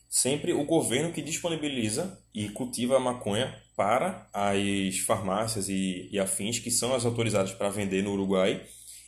Sempre 0.09 0.53
o 0.53 0.65
governo 0.65 1.13
que 1.13 1.21
disponibiliza 1.21 2.19
e 2.33 2.49
cultiva 2.49 2.97
a 2.97 2.99
maconha 2.99 3.55
para 3.75 4.27
as 4.33 4.97
farmácias 4.99 5.69
e, 5.69 6.09
e 6.11 6.19
afins, 6.19 6.59
que 6.59 6.71
são 6.71 6.93
as 6.95 7.05
autorizadas 7.05 7.53
para 7.53 7.69
vender 7.69 8.03
no 8.03 8.13
Uruguai. 8.13 8.61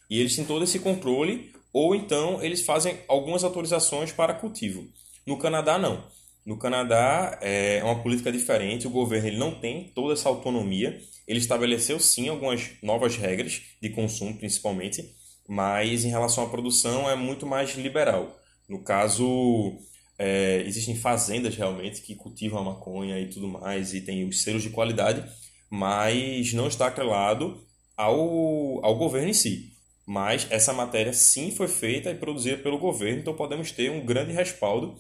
E 0.10 0.20
eles 0.20 0.36
têm 0.36 0.46
todo 0.46 0.64
esse 0.64 0.80
controle, 0.80 1.52
ou 1.74 1.96
então 1.96 2.42
eles 2.44 2.62
fazem 2.62 3.00
algumas 3.08 3.44
autorizações 3.44 4.12
para 4.12 4.34
cultivo. 4.34 4.88
No 5.26 5.38
Canadá, 5.38 5.78
não. 5.78 6.04
No 6.46 6.58
Canadá 6.58 7.38
é 7.42 7.82
uma 7.84 8.02
política 8.02 8.32
diferente, 8.32 8.88
o 8.88 8.92
governo 8.92 9.28
ele 9.28 9.38
não 9.38 9.60
tem 9.60 9.92
toda 9.96 10.14
essa 10.14 10.30
autonomia. 10.30 11.02
Ele 11.28 11.40
estabeleceu 11.40 12.00
sim 12.00 12.30
algumas 12.30 12.72
novas 12.82 13.16
regras 13.16 13.62
de 13.82 13.90
consumo, 13.90 14.38
principalmente, 14.38 15.16
mas 15.48 16.04
em 16.04 16.10
relação 16.10 16.44
à 16.44 16.50
produção 16.50 17.10
é 17.10 17.16
muito 17.16 17.46
mais 17.46 17.76
liberal. 17.76 18.41
No 18.72 18.82
caso, 18.82 19.78
é, 20.18 20.64
existem 20.66 20.96
fazendas 20.96 21.58
realmente 21.58 22.02
que 22.02 22.16
cultivam 22.16 22.62
a 22.62 22.64
maconha 22.64 23.20
e 23.20 23.28
tudo 23.28 23.50
mais, 23.50 23.94
e 23.94 24.00
tem 24.00 24.26
os 24.26 24.44
selos 24.44 24.64
de 24.64 24.70
qualidade, 24.70 25.30
mas 25.70 26.54
não 26.54 26.70
está 26.70 26.88
atrelado 26.88 27.62
ao, 27.98 28.80
ao 28.86 28.96
governo 28.96 29.28
em 29.28 29.34
si. 29.34 29.74
Mas 30.06 30.48
essa 30.50 30.72
matéria 30.72 31.12
sim 31.12 31.52
foi 31.52 31.68
feita 31.68 32.10
e 32.12 32.16
produzida 32.16 32.60
pelo 32.60 32.80
governo, 32.80 33.20
então 33.20 33.34
podemos 33.34 33.74
ter 33.74 33.92
um 33.92 34.06
grande 34.06 34.32
respaldo, 34.32 34.96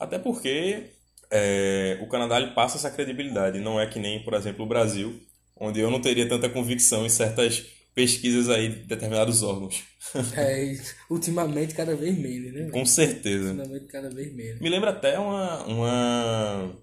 até 0.00 0.18
porque 0.18 0.90
é, 1.30 2.00
o 2.02 2.08
Canadá 2.08 2.40
ele 2.40 2.54
passa 2.54 2.76
essa 2.76 2.90
credibilidade, 2.90 3.60
não 3.60 3.80
é 3.80 3.86
que 3.86 4.00
nem, 4.00 4.24
por 4.24 4.34
exemplo, 4.34 4.64
o 4.64 4.68
Brasil, 4.68 5.22
onde 5.54 5.78
eu 5.78 5.92
não 5.92 6.00
teria 6.00 6.28
tanta 6.28 6.48
convicção 6.48 7.06
em 7.06 7.08
certas 7.08 7.66
pesquisas 7.94 8.48
aí 8.48 8.68
de 8.68 8.86
determinados 8.86 9.42
órgãos. 9.42 9.84
É, 10.36 10.76
ultimamente 11.10 11.74
cada 11.74 11.94
vez 11.94 12.16
menos, 12.16 12.52
né? 12.52 12.70
Com 12.70 12.84
certeza. 12.86 13.50
Ultimamente 13.50 13.86
cada 13.86 14.10
vez 14.10 14.34
menos. 14.34 14.60
Me 14.60 14.68
lembra 14.68 14.90
até 14.90 15.18
uma, 15.18 15.64
uma 15.64 16.78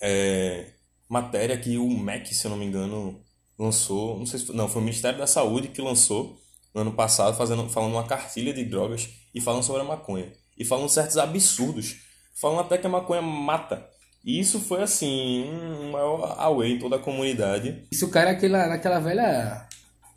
é, 0.00 0.72
matéria 1.08 1.56
que 1.56 1.76
o 1.78 1.88
MEC, 1.88 2.34
se 2.34 2.46
eu 2.46 2.50
não 2.50 2.58
me 2.58 2.64
engano, 2.64 3.22
lançou. 3.58 4.18
Não 4.18 4.26
sei 4.26 4.38
se 4.38 4.46
foi, 4.46 4.56
não, 4.56 4.68
foi 4.68 4.80
o 4.80 4.84
Ministério 4.84 5.18
da 5.18 5.26
Saúde 5.26 5.68
que 5.68 5.82
lançou 5.82 6.38
no 6.74 6.80
ano 6.80 6.92
passado, 6.92 7.36
fazendo, 7.36 7.68
falando 7.68 7.92
uma 7.92 8.06
cartilha 8.06 8.52
de 8.52 8.64
drogas 8.64 9.08
e 9.34 9.40
falando 9.40 9.62
sobre 9.62 9.82
a 9.82 9.84
maconha. 9.84 10.32
E 10.56 10.64
falando 10.64 10.88
certos 10.88 11.18
absurdos. 11.18 11.96
Falando 12.40 12.60
até 12.60 12.78
que 12.78 12.86
a 12.86 12.90
maconha 12.90 13.22
mata. 13.22 13.86
E 14.24 14.40
isso 14.40 14.58
foi 14.58 14.82
assim, 14.82 15.44
um 15.44 15.90
maior 15.92 16.34
away 16.38 16.72
em 16.72 16.78
toda 16.78 16.96
a 16.96 16.98
comunidade. 16.98 17.86
Isso 17.92 18.08
cai 18.08 18.24
naquela, 18.24 18.66
naquela 18.66 18.98
velha 18.98 19.68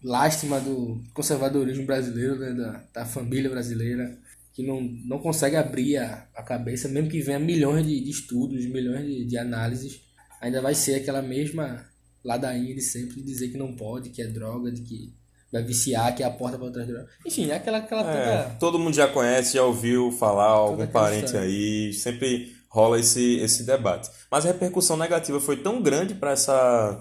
lástima 0.04 0.60
do 0.60 1.01
conservadorismo 1.13 1.86
brasileiro, 1.86 2.38
né? 2.38 2.54
da, 2.54 2.84
da 2.94 3.06
família 3.06 3.50
brasileira, 3.50 4.18
que 4.54 4.66
não, 4.66 4.82
não 5.06 5.20
consegue 5.20 5.56
abrir 5.56 5.98
a, 5.98 6.27
a 6.36 6.44
cabeça, 6.44 6.88
mesmo 6.88 7.10
que 7.10 7.22
venha 7.22 7.39
milhões 7.39 7.86
de, 7.86 8.00
de 8.00 8.10
estudos, 8.10 8.66
milhões 8.66 9.06
de, 9.06 9.25
de 9.25 9.38
análises, 9.38 10.01
ainda 10.42 10.62
vai 10.62 10.74
ser 10.74 10.96
aquela 10.96 11.22
mesma 11.22 11.86
ladainha 12.24 12.74
de 12.74 12.82
sempre 12.82 13.18
de 13.18 13.24
dizer 13.24 13.50
que 13.50 13.58
não 13.58 13.75
pode, 13.75 14.10
que 14.10 14.22
é 14.22 14.27
droga, 14.27 14.72
de 14.72 14.82
que 14.82 15.13
vai 15.51 15.63
viciar, 15.63 16.13
que 16.16 16.24
é 16.24 16.25
a 16.25 16.32
porta 16.32 16.58
para 16.58 16.66
outras 16.66 16.88
drogas. 16.88 17.10
Enfim, 17.25 17.50
é 17.50 17.56
aquela, 17.56 17.77
aquela 17.77 18.12
É, 18.12 18.44
toda... 18.44 18.56
todo 18.60 18.80
mundo 18.80 18.96
já 18.96 19.08
conhece, 19.08 19.54
já 19.54 19.63
ouviu 19.63 20.12
falar, 20.12 20.48
algum 20.48 20.86
parente 20.88 21.25
história. 21.25 21.48
aí, 21.48 21.94
sempre 21.94 22.56
rola 22.70 23.00
esse, 23.00 23.38
esse 23.38 23.63
debate. 23.63 24.10
Mas 24.30 24.46
a 24.46 24.50
repercussão 24.50 24.98
negativa 24.98 25.39
foi 25.39 25.58
tão 25.58 25.82
grande 25.82 26.13
para 26.13 26.32
essa, 26.32 27.00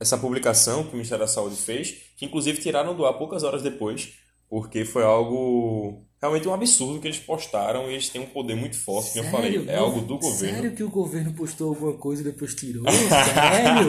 essa 0.00 0.16
publicação 0.16 0.84
que 0.84 0.90
o 0.90 0.92
Ministério 0.94 1.24
da 1.24 1.30
Saúde 1.30 1.56
fez, 1.56 1.94
que 2.16 2.24
inclusive 2.24 2.60
tiraram 2.60 2.94
do 2.94 3.04
ar 3.04 3.14
poucas 3.14 3.42
horas 3.42 3.62
depois, 3.62 4.12
porque 4.48 4.84
foi 4.84 5.04
algo 5.04 6.02
realmente 6.20 6.48
um 6.48 6.54
absurdo 6.54 7.00
que 7.00 7.06
eles 7.06 7.18
postaram 7.18 7.88
e 7.88 7.94
eles 7.94 8.08
têm 8.08 8.20
um 8.20 8.26
poder 8.26 8.56
muito 8.56 8.76
forte, 8.76 9.12
como 9.12 9.24
eu 9.24 9.30
falei, 9.30 9.64
é 9.68 9.76
algo 9.76 10.00
do 10.00 10.18
governo. 10.18 10.56
Sério 10.56 10.74
que 10.74 10.82
o 10.82 10.90
governo 10.90 11.32
postou 11.32 11.70
alguma 11.70 11.92
coisa 11.94 12.22
e 12.22 12.24
depois 12.24 12.54
tirou? 12.54 12.84
Sério? 12.90 13.88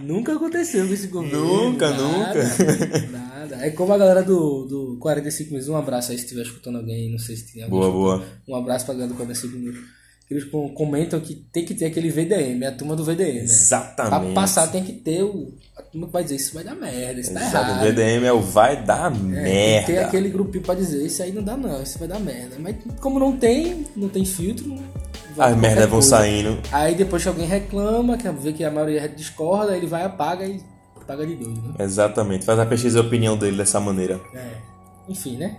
nunca 0.00 0.34
aconteceu 0.34 0.86
com 0.86 0.94
esse 0.94 1.06
governo. 1.08 1.38
Nunca, 1.38 1.90
nada, 1.90 2.04
nunca. 2.04 2.98
Nada. 3.38 3.66
É 3.66 3.70
como 3.70 3.92
a 3.92 3.98
galera 3.98 4.22
do, 4.22 4.64
do 4.66 4.98
45 4.98 5.50
minutos. 5.50 5.68
Um 5.68 5.76
abraço 5.76 6.10
aí 6.10 6.18
se 6.18 6.24
estiver 6.24 6.42
escutando 6.42 6.76
alguém, 6.76 7.10
não 7.10 7.18
sei 7.18 7.36
se 7.36 7.52
tem 7.52 7.62
alguém 7.62 7.78
Boa, 7.78 7.90
boa. 7.90 8.26
Um 8.46 8.56
abraço 8.56 8.84
pra 8.84 8.94
galera 8.94 9.10
do 9.10 9.16
45 9.16 9.56
minutos. 9.56 9.97
Eles 10.30 10.44
com- 10.44 10.68
comentam 10.74 11.18
que 11.20 11.34
tem 11.34 11.64
que 11.64 11.74
ter 11.74 11.86
aquele 11.86 12.10
VDM, 12.10 12.62
a 12.66 12.72
turma 12.72 12.94
do 12.94 13.02
VDM. 13.02 13.38
né? 13.38 13.44
Exatamente. 13.44 14.10
Pra 14.10 14.32
passar 14.42 14.66
tem 14.66 14.84
que 14.84 14.92
ter 14.92 15.22
o. 15.22 15.54
A 15.76 15.82
turma 15.82 16.06
que 16.06 16.12
vai 16.12 16.22
dizer 16.22 16.36
isso 16.36 16.52
vai 16.54 16.62
dar 16.64 16.74
merda, 16.74 17.18
isso 17.20 17.32
tá 17.32 17.40
Exato, 17.40 17.70
errado. 17.70 17.82
o 17.82 17.84
VDM 17.86 18.24
é 18.26 18.32
o 18.32 18.40
vai 18.40 18.82
dar 18.84 19.06
É, 19.06 19.14
tem 19.14 19.20
que 19.22 19.26
merda. 19.32 19.86
ter 19.86 19.98
aquele 20.00 20.28
grupinho 20.28 20.62
pra 20.64 20.74
dizer, 20.74 21.02
isso 21.06 21.22
aí 21.22 21.32
não 21.32 21.42
dá 21.42 21.56
não, 21.56 21.82
isso 21.82 21.98
vai 21.98 22.06
dar 22.08 22.20
merda. 22.20 22.56
Mas 22.58 22.76
como 23.00 23.18
não 23.18 23.36
tem, 23.38 23.86
não 23.96 24.08
tem 24.08 24.24
filtro, 24.24 24.76
As 25.38 25.56
merdas 25.56 25.88
vão 25.88 26.02
saindo. 26.02 26.58
Aí 26.72 26.94
depois 26.94 27.22
que 27.22 27.28
alguém 27.28 27.46
reclama, 27.46 28.18
quer 28.18 28.32
ver 28.34 28.52
que 28.52 28.64
a 28.64 28.70
maioria 28.70 29.08
discorda, 29.08 29.76
ele 29.76 29.86
vai, 29.86 30.02
apaga 30.04 30.44
e 30.44 30.60
paga 31.06 31.24
de 31.26 31.36
doido, 31.36 31.62
né? 31.68 31.74
Exatamente. 31.78 32.44
Faz 32.44 32.58
a 32.58 32.66
pesquisa 32.66 32.98
e 32.98 33.00
a 33.02 33.04
opinião 33.04 33.34
dele 33.34 33.56
dessa 33.56 33.80
maneira. 33.80 34.20
É. 34.34 34.46
Enfim, 35.08 35.38
né? 35.38 35.56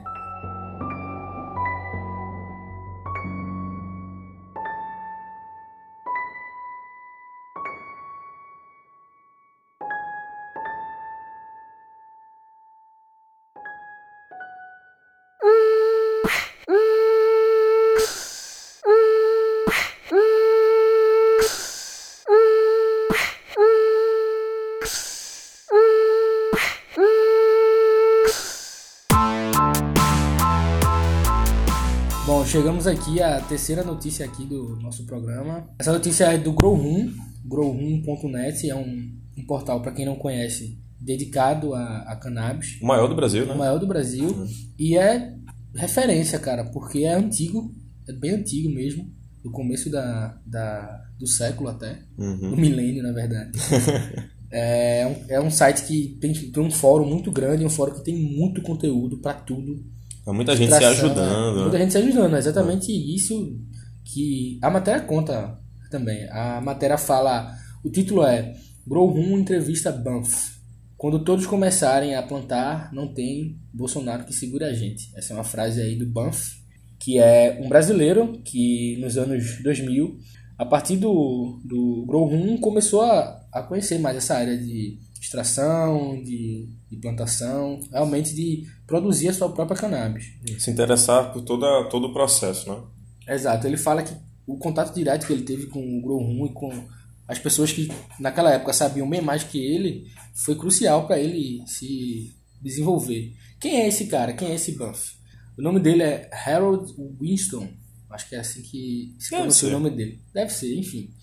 Chegamos 32.60 32.88
aqui 32.88 33.22
à 33.22 33.40
terceira 33.40 33.86
notícia 33.86 34.26
aqui 34.26 34.44
do 34.44 34.76
nosso 34.82 35.06
programa. 35.06 35.70
Essa 35.80 35.94
notícia 35.94 36.26
é 36.26 36.38
do 36.38 36.52
Growroom, 36.52 37.10
growroom.net, 37.46 38.70
é 38.70 38.76
um, 38.76 39.16
um 39.38 39.46
portal, 39.46 39.82
para 39.82 39.94
quem 39.94 40.06
não 40.06 40.18
conhece, 40.18 40.78
dedicado 41.00 41.74
a, 41.74 42.00
a 42.00 42.18
cannabis. 42.18 42.78
O 42.82 42.86
maior 42.86 43.08
do 43.08 43.16
Brasil, 43.16 43.46
o 43.46 43.48
né? 43.48 43.56
maior 43.56 43.80
do 43.80 43.88
Brasil. 43.88 44.46
E 44.78 44.98
é 44.98 45.34
referência, 45.74 46.38
cara, 46.38 46.66
porque 46.66 47.06
é 47.06 47.14
antigo, 47.14 47.74
é 48.06 48.12
bem 48.12 48.32
antigo 48.32 48.70
mesmo, 48.76 49.10
do 49.42 49.52
começo 49.52 49.90
da, 49.90 50.38
da, 50.46 51.06
do 51.18 51.28
século 51.28 51.70
até, 51.70 52.00
Uhum. 52.18 52.52
do 52.52 52.58
milênio, 52.58 53.02
na 53.02 53.14
verdade. 53.14 53.58
é, 54.52 55.08
um, 55.08 55.34
é 55.34 55.40
um 55.40 55.50
site 55.50 55.86
que 55.86 56.18
tem, 56.20 56.34
tem 56.34 56.62
um 56.62 56.70
fórum 56.72 57.06
muito 57.06 57.32
grande, 57.32 57.64
um 57.64 57.70
fórum 57.70 57.94
que 57.94 58.04
tem 58.04 58.18
muito 58.18 58.62
conteúdo 58.62 59.18
para 59.20 59.36
tudo. 59.36 59.82
Há 60.30 60.34
muita 60.34 60.56
gente 60.56 60.74
se 60.74 60.84
ajudando. 60.84 61.60
é, 61.60 61.62
Muita 61.64 61.78
gente 61.80 61.92
se 61.92 61.98
ajudando, 61.98 62.36
é 62.36 62.40
exatamente 62.40 62.92
isso 62.92 63.58
que 64.06 64.60
a 64.62 64.70
matéria 64.70 65.02
conta 65.02 65.58
também. 65.90 66.30
A 66.30 66.62
matéria 66.62 66.98
fala, 66.98 67.52
o 67.84 67.90
título 67.90 68.24
é 68.24 68.54
Grow 68.86 69.08
Room 69.08 69.40
entrevista 69.40 69.92
Banff. 69.92 70.60
Quando 70.96 71.24
todos 71.24 71.48
começarem 71.48 72.16
a 72.16 72.22
plantar, 72.22 72.94
não 72.94 73.14
tem 73.14 73.58
Bolsonaro 73.74 74.26
que 74.26 74.34
segure 74.34 74.66
a 74.66 74.74
gente. 74.74 75.10
Essa 75.16 75.34
é 75.34 75.36
uma 75.36 75.44
frase 75.44 75.82
aí 75.82 75.96
do 75.96 76.06
Banff, 76.06 76.60
que 77.00 77.18
é 77.18 77.60
um 77.64 77.70
brasileiro 77.70 78.40
que 78.44 78.98
nos 79.02 79.18
anos 79.18 79.64
2000, 79.64 80.18
a 80.58 80.66
partir 80.66 80.98
do, 80.98 81.60
do 81.64 82.06
Grow 82.06 82.26
Room, 82.26 82.58
começou 82.58 83.02
a, 83.02 83.42
a 83.52 83.64
conhecer 83.64 83.98
mais 83.98 84.18
essa 84.18 84.36
área 84.36 84.58
de 84.58 85.00
extração, 85.20 86.22
de, 86.24 86.70
de 86.90 86.98
plantação, 86.98 87.80
realmente 87.92 88.34
de 88.34 88.66
produzir 88.88 89.30
a 89.30 89.34
sua 89.34 89.52
própria 89.52 89.78
cannabis. 89.78 90.26
Se 90.58 90.72
interessar 90.72 91.34
por 91.34 91.42
toda, 91.42 91.90
todo 91.90 92.08
o 92.08 92.14
processo, 92.14 92.72
né? 92.72 92.82
Exato, 93.28 93.68
ele 93.68 93.78
fala 93.78 94.02
que 94.02 94.14
o 94.48 94.58
contato 94.58 94.96
direto 94.96 95.28
que 95.28 95.34
ele 95.34 95.44
teve 95.44 95.68
com 95.68 95.80
o 95.80 96.02
Grow 96.02 96.20
Room 96.20 96.48
e 96.48 96.54
com 96.54 96.88
as 97.28 97.38
pessoas 97.38 97.72
que 97.72 97.88
naquela 98.20 98.52
época 98.52 98.74
sabiam 98.74 99.08
bem 99.08 99.22
mais 99.22 99.44
que 99.44 99.60
ele 99.60 100.08
foi 100.34 100.56
crucial 100.56 101.06
para 101.06 101.20
ele 101.20 101.62
se 101.68 102.36
desenvolver. 102.60 103.36
Quem 103.60 103.82
é 103.82 103.88
esse 103.88 104.08
cara? 104.08 104.34
Quem 104.34 104.50
é 104.50 104.56
esse 104.56 104.72
Banff? 104.72 105.14
O 105.58 105.62
nome 105.62 105.80
dele 105.80 106.02
é 106.02 106.30
Harold 106.34 106.92
Winston. 107.20 107.68
Acho 108.10 108.28
que 108.28 108.36
é 108.36 108.40
assim 108.40 108.64
que 108.64 109.16
se 109.20 109.30
pronuncia 109.30 109.68
o 109.68 109.72
nome 109.72 109.92
dele. 109.92 110.20
Deve 110.34 110.52
ser, 110.52 110.74
enfim. 110.76 111.14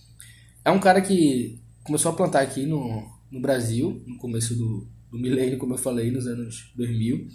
É 0.64 0.70
um 0.70 0.78
cara 0.78 1.00
que 1.00 1.60
começou 1.82 2.12
a 2.12 2.14
plantar 2.14 2.42
aqui 2.42 2.64
no, 2.64 3.15
no 3.30 3.40
Brasil, 3.40 4.02
no 4.06 4.16
começo 4.18 4.54
do, 4.54 4.86
do 5.10 5.18
milênio, 5.18 5.58
como 5.58 5.74
eu 5.74 5.78
falei, 5.78 6.10
nos 6.10 6.26
anos 6.26 6.72
2000. 6.76 7.26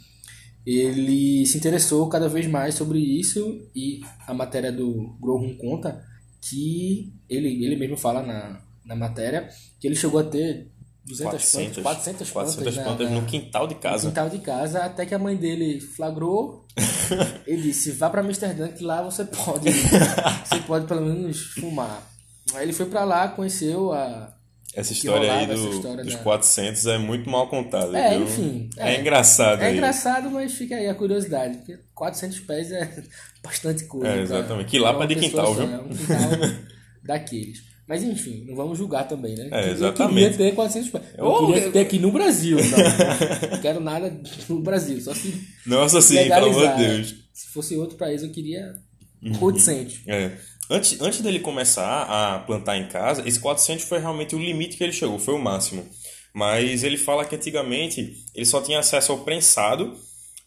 Ele 0.65 1.45
se 1.45 1.57
interessou 1.57 2.07
cada 2.07 2.29
vez 2.29 2.45
mais 2.47 2.75
sobre 2.75 2.99
isso 2.99 3.67
e 3.75 4.01
a 4.27 4.33
matéria 4.33 4.71
do 4.71 5.15
Grow 5.19 5.37
Room 5.39 5.57
conta 5.57 6.03
que 6.39 7.11
ele, 7.27 7.63
ele 7.65 7.75
mesmo 7.75 7.97
fala 7.97 8.21
na, 8.21 8.61
na 8.85 8.95
matéria 8.95 9.49
que 9.79 9.87
ele 9.87 9.95
chegou 9.95 10.19
a 10.19 10.23
ter 10.23 10.69
200 11.05 11.31
400, 11.31 11.73
plantas, 11.81 11.83
400 11.83 12.31
plantas, 12.31 12.55
400 12.55 12.75
na- 12.75 12.83
plantas 12.83 13.09
na- 13.09 13.21
no 13.21 13.25
quintal 13.27 13.67
de 13.67 13.73
no 13.73 13.79
casa. 13.81 14.07
quintal 14.09 14.29
de 14.29 14.37
casa, 14.39 14.79
até 14.85 15.03
que 15.05 15.15
a 15.15 15.19
mãe 15.19 15.35
dele 15.35 15.81
flagrou 15.81 16.63
e 17.47 17.57
disse, 17.57 17.91
vá 17.91 18.07
pra 18.09 18.21
Amsterdã 18.21 18.67
que 18.67 18.83
lá 18.83 19.01
você 19.01 19.25
pode, 19.25 19.65
você 20.45 20.59
pode 20.67 20.85
pelo 20.85 21.01
menos 21.01 21.41
fumar. 21.55 22.07
Aí 22.53 22.63
ele 22.65 22.73
foi 22.73 22.85
pra 22.85 23.03
lá, 23.03 23.29
conheceu 23.29 23.91
a... 23.93 24.31
Essa 24.73 24.93
história 24.93 25.33
aí 25.33 25.47
do, 25.47 25.69
história 25.69 26.03
dos 26.03 26.13
da- 26.15 26.19
400 26.23 26.85
é 26.85 26.97
muito 26.97 27.29
mal 27.29 27.49
contada. 27.49 27.97
É, 27.97 28.11
viu? 28.17 28.23
enfim, 28.23 28.69
É, 28.77 28.95
é. 28.95 28.99
engraçado 29.01 29.61
É 29.61 29.65
aí. 29.67 29.73
engraçado, 29.73 30.31
mas 30.31 30.53
fica 30.53 30.75
aí 30.75 30.87
a 30.87 30.95
curiosidade, 30.95 31.57
porque 31.57 31.77
400 31.93 32.39
pés 32.41 32.71
é 32.71 33.03
bastante 33.43 33.83
coisa. 33.85 34.07
É, 34.07 34.13
pra- 34.13 34.21
exatamente. 34.21 34.67
Que 34.69 34.79
lá 34.79 34.89
pra 34.93 34.99
pra 35.05 35.07
de 35.07 35.15
quintal, 35.15 35.47
só, 35.47 35.53
viu? 35.65 35.75
É 35.75 35.77
um 35.77 35.89
quintal 35.89 36.29
daqueles. 37.03 37.69
Mas 37.87 38.03
enfim, 38.03 38.45
não 38.47 38.55
vamos 38.55 38.77
julgar 38.77 39.05
também, 39.07 39.35
né? 39.35 39.49
É, 39.51 39.67
Eu 39.67 39.71
exatamente. 39.73 40.13
queria 40.13 40.37
ter 40.51 40.55
400 40.55 40.89
pés. 40.91 41.03
Eu 41.17 41.25
Oh, 41.25 41.47
queria 41.47 41.63
eu- 41.63 41.71
ter 41.73 41.79
aqui 41.79 41.99
no 41.99 42.11
Brasil, 42.11 42.57
não. 42.57 43.49
Não 43.51 43.59
quero 43.61 43.79
nada 43.81 44.21
no 44.47 44.61
Brasil, 44.61 45.01
só 45.01 45.13
se 45.13 45.45
Nossa, 45.65 45.99
sim, 45.99 46.15
pelo 46.29 46.45
amor 46.45 46.77
de 46.77 46.77
Deus. 46.87 47.15
Se 47.33 47.47
fosse 47.49 47.75
outro 47.75 47.97
país, 47.97 48.23
eu 48.23 48.31
queria 48.31 48.73
Uhum. 49.21 49.37
800. 49.41 50.01
É. 50.07 50.31
Antes, 50.71 51.01
antes 51.01 51.19
dele 51.19 51.41
começar 51.41 52.03
a 52.03 52.39
plantar 52.39 52.77
em 52.77 52.87
casa, 52.87 53.27
esse 53.27 53.41
400 53.41 53.83
foi 53.83 53.99
realmente 53.99 54.37
o 54.37 54.39
limite 54.39 54.77
que 54.77 54.83
ele 54.85 54.93
chegou, 54.93 55.19
foi 55.19 55.33
o 55.33 55.37
máximo. 55.37 55.85
Mas 56.33 56.81
ele 56.85 56.95
fala 56.95 57.25
que 57.25 57.35
antigamente 57.35 58.23
ele 58.33 58.45
só 58.45 58.61
tinha 58.61 58.79
acesso 58.79 59.11
ao 59.11 59.17
prensado, 59.17 59.93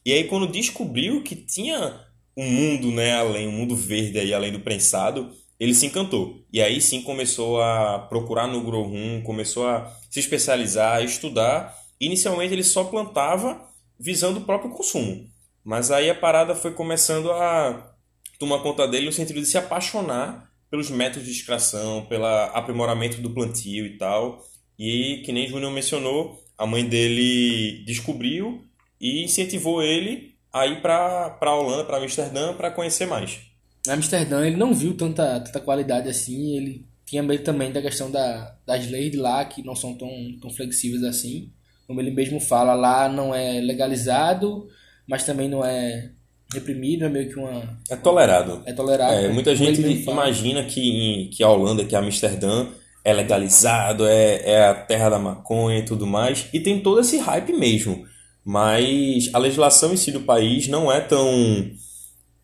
e 0.02 0.14
aí 0.14 0.24
quando 0.24 0.46
descobriu 0.46 1.22
que 1.22 1.36
tinha 1.36 2.00
um 2.34 2.50
mundo, 2.50 2.90
né, 2.90 3.14
além, 3.14 3.46
um 3.46 3.52
mundo 3.52 3.76
verde 3.76 4.18
aí 4.18 4.32
além 4.32 4.50
do 4.50 4.60
prensado, 4.60 5.30
ele 5.60 5.74
se 5.74 5.84
encantou. 5.84 6.42
E 6.50 6.62
aí 6.62 6.80
sim 6.80 7.02
começou 7.02 7.60
a 7.60 7.98
procurar 8.08 8.46
no 8.46 8.62
grow 8.62 8.82
room, 8.82 9.20
começou 9.22 9.68
a 9.68 9.94
se 10.08 10.20
especializar, 10.20 10.96
a 10.96 11.02
estudar. 11.02 11.76
Inicialmente 12.00 12.54
ele 12.54 12.64
só 12.64 12.84
plantava 12.84 13.60
visando 14.00 14.40
o 14.40 14.44
próprio 14.44 14.70
consumo. 14.70 15.28
Mas 15.62 15.90
aí 15.90 16.08
a 16.08 16.14
parada 16.14 16.54
foi 16.54 16.72
começando 16.72 17.30
a 17.30 17.93
tomar 18.38 18.60
conta 18.60 18.86
dele 18.86 19.06
no 19.06 19.12
sentido 19.12 19.40
de 19.40 19.46
se 19.46 19.58
apaixonar 19.58 20.50
pelos 20.70 20.90
métodos 20.90 21.26
de 21.26 21.32
extração, 21.32 22.04
pelo 22.06 22.26
aprimoramento 22.26 23.20
do 23.20 23.30
plantio 23.30 23.86
e 23.86 23.96
tal. 23.96 24.44
E 24.78 25.22
que 25.24 25.32
nem 25.32 25.46
Júnior 25.46 25.72
mencionou, 25.72 26.42
a 26.58 26.66
mãe 26.66 26.84
dele 26.84 27.84
descobriu 27.86 28.64
e 29.00 29.22
incentivou 29.22 29.82
ele 29.82 30.34
a 30.52 30.66
ir 30.66 30.80
para 30.80 31.36
a 31.40 31.54
Holanda, 31.54 31.84
para 31.84 31.98
Amsterdã, 31.98 32.54
para 32.54 32.70
conhecer 32.70 33.06
mais. 33.06 33.40
Em 33.86 33.90
Amsterdã, 33.90 34.46
ele 34.46 34.56
não 34.56 34.72
viu 34.72 34.96
tanta, 34.96 35.40
tanta 35.40 35.60
qualidade 35.60 36.08
assim. 36.08 36.56
Ele 36.56 36.86
tinha 37.04 37.22
medo 37.22 37.44
também 37.44 37.70
da 37.70 37.82
questão 37.82 38.10
da, 38.10 38.56
das 38.66 38.88
leis 38.88 39.10
de 39.10 39.18
lá, 39.18 39.44
que 39.44 39.62
não 39.62 39.76
são 39.76 39.94
tão, 39.94 40.08
tão 40.40 40.50
flexíveis 40.50 41.02
assim. 41.04 41.52
Como 41.86 42.00
ele 42.00 42.10
mesmo 42.10 42.40
fala, 42.40 42.74
lá 42.74 43.08
não 43.08 43.34
é 43.34 43.60
legalizado, 43.60 44.66
mas 45.06 45.24
também 45.24 45.48
não 45.48 45.64
é 45.64 46.13
reprimido, 46.52 47.04
é 47.04 47.08
meio 47.08 47.28
que 47.28 47.38
uma. 47.38 47.76
É 47.90 47.96
tolerado. 47.96 48.62
É 48.66 48.72
tolerado. 48.72 49.12
É, 49.14 49.28
muita 49.28 49.52
como 49.54 49.64
ele 49.68 49.76
gente 49.82 50.04
fala. 50.04 50.22
imagina 50.24 50.64
que, 50.64 51.30
que 51.32 51.42
a 51.42 51.48
Holanda, 51.48 51.84
que 51.84 51.96
Amsterdã 51.96 52.66
é 53.04 53.12
legalizado, 53.12 54.06
é, 54.06 54.40
é 54.50 54.66
a 54.66 54.74
terra 54.74 55.10
da 55.10 55.18
maconha 55.18 55.78
e 55.80 55.84
tudo 55.84 56.06
mais, 56.06 56.46
e 56.52 56.60
tem 56.60 56.80
todo 56.80 57.00
esse 57.00 57.18
hype 57.18 57.52
mesmo. 57.52 58.06
Mas 58.44 59.30
a 59.32 59.38
legislação 59.38 59.92
em 59.92 59.96
si 59.96 60.12
do 60.12 60.20
país 60.20 60.68
não 60.68 60.92
é 60.92 61.00
tão, 61.00 61.70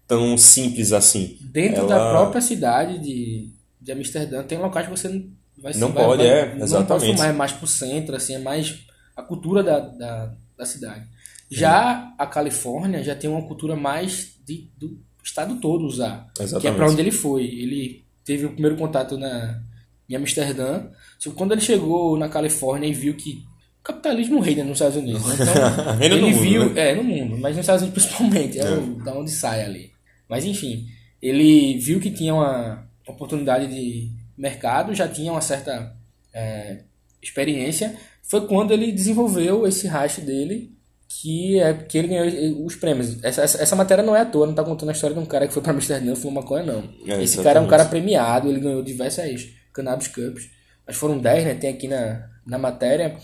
tão 0.06 0.36
simples 0.38 0.92
assim. 0.92 1.36
Dentro 1.40 1.80
Ela- 1.82 1.88
da 1.88 2.10
própria 2.10 2.40
cidade 2.40 2.98
de, 2.98 3.50
de 3.80 3.92
Amsterdã, 3.92 4.42
tem 4.42 4.58
locais 4.58 4.86
que 4.86 4.96
você 4.98 5.08
não 5.08 5.24
vai 5.58 5.72
Não 5.74 5.92
vai- 5.92 6.04
pode, 6.04 6.22
vai- 6.22 6.32
é, 6.32 6.42
Não 6.44 6.50
pode 6.52 6.62
exatamente. 6.64 7.12
fumar, 7.16 7.28
é 7.30 7.32
mais 7.32 7.52
pro 7.52 7.66
centro, 7.66 8.16
assim, 8.16 8.34
é 8.34 8.38
mais 8.38 8.78
a 9.16 9.22
cultura 9.22 9.62
da, 9.62 9.78
da, 9.78 10.32
da 10.56 10.64
cidade. 10.64 11.04
Já 11.50 12.14
a 12.18 12.26
Califórnia 12.26 13.02
já 13.02 13.14
tem 13.14 13.28
uma 13.28 13.42
cultura 13.42 13.74
mais 13.76 14.36
de, 14.46 14.70
do 14.78 14.98
estado 15.24 15.56
todo 15.60 15.84
usar. 15.84 16.30
Que 16.34 16.42
é 16.42 16.44
Exatamente. 16.44 16.76
para 16.76 16.90
onde 16.90 17.00
ele 17.00 17.10
foi. 17.10 17.44
Ele 17.44 18.04
teve 18.24 18.46
o 18.46 18.52
primeiro 18.52 18.76
contato 18.76 19.18
na, 19.18 19.60
em 20.08 20.14
Amsterdã. 20.14 20.88
Só 21.18 21.30
que 21.30 21.36
quando 21.36 21.52
ele 21.52 21.60
chegou 21.60 22.16
na 22.16 22.28
Califórnia 22.28 22.86
e 22.86 22.92
viu 22.92 23.14
que 23.14 23.42
o 23.80 23.82
capitalismo 23.82 24.40
reina 24.40 24.62
nos 24.62 24.74
Estados 24.74 24.96
Unidos. 24.96 25.24
né? 25.26 25.34
Então, 25.34 26.00
ele 26.04 26.20
mundo, 26.20 26.38
viu, 26.40 26.70
né? 26.74 26.90
é, 26.90 26.94
no 26.94 27.02
mundo, 27.02 27.36
mas 27.38 27.56
nos 27.56 27.64
Estados 27.64 27.82
Unidos 27.82 28.04
principalmente, 28.04 28.58
é, 28.58 28.62
É. 28.62 28.70
o, 28.76 29.02
da 29.02 29.12
onde 29.14 29.30
sai 29.30 29.62
ali. 29.64 29.90
Mas 30.28 30.44
enfim, 30.44 30.86
ele 31.20 31.78
viu 31.78 31.98
que 31.98 32.10
tinha 32.10 32.34
uma 32.34 32.86
oportunidade 33.08 33.66
de 33.66 34.10
mercado, 34.36 34.94
já 34.94 35.08
tinha 35.08 35.32
uma 35.32 35.40
certa 35.40 35.96
é, 36.32 36.82
experiência. 37.22 37.96
Foi 38.22 38.46
quando 38.46 38.72
ele 38.72 38.92
desenvolveu 38.92 39.66
esse 39.66 39.88
hash 39.88 40.18
dele, 40.18 40.70
que 41.12 41.58
é 41.58 41.74
que 41.74 41.98
ele 41.98 42.08
ganhou 42.08 42.64
os 42.64 42.76
prêmios. 42.76 43.22
Essa, 43.24 43.42
essa, 43.42 43.62
essa 43.62 43.76
matéria 43.76 44.04
não 44.04 44.14
é 44.14 44.20
à 44.20 44.24
toa, 44.24 44.46
não 44.46 44.54
tá 44.54 44.62
contando 44.62 44.90
a 44.90 44.92
história 44.92 45.14
de 45.14 45.20
um 45.20 45.26
cara 45.26 45.48
que 45.48 45.52
foi 45.52 45.60
para 45.60 45.72
Amsterdã 45.72 46.12
e 46.12 46.16
fumou 46.16 46.42
maconha, 46.42 46.62
não. 46.62 46.84
É, 47.06 47.22
esse 47.22 47.42
cara 47.42 47.58
é 47.58 47.62
um 47.62 47.66
cara 47.66 47.84
premiado, 47.84 48.48
ele 48.48 48.60
ganhou 48.60 48.82
diversas 48.82 49.48
Cannabis 49.72 50.06
Cups. 50.06 50.48
Mas 50.86 50.96
foram 50.96 51.18
10, 51.18 51.44
né? 51.44 51.54
Tem 51.54 51.70
aqui 51.70 51.88
na, 51.88 52.28
na 52.46 52.58
matéria. 52.58 53.16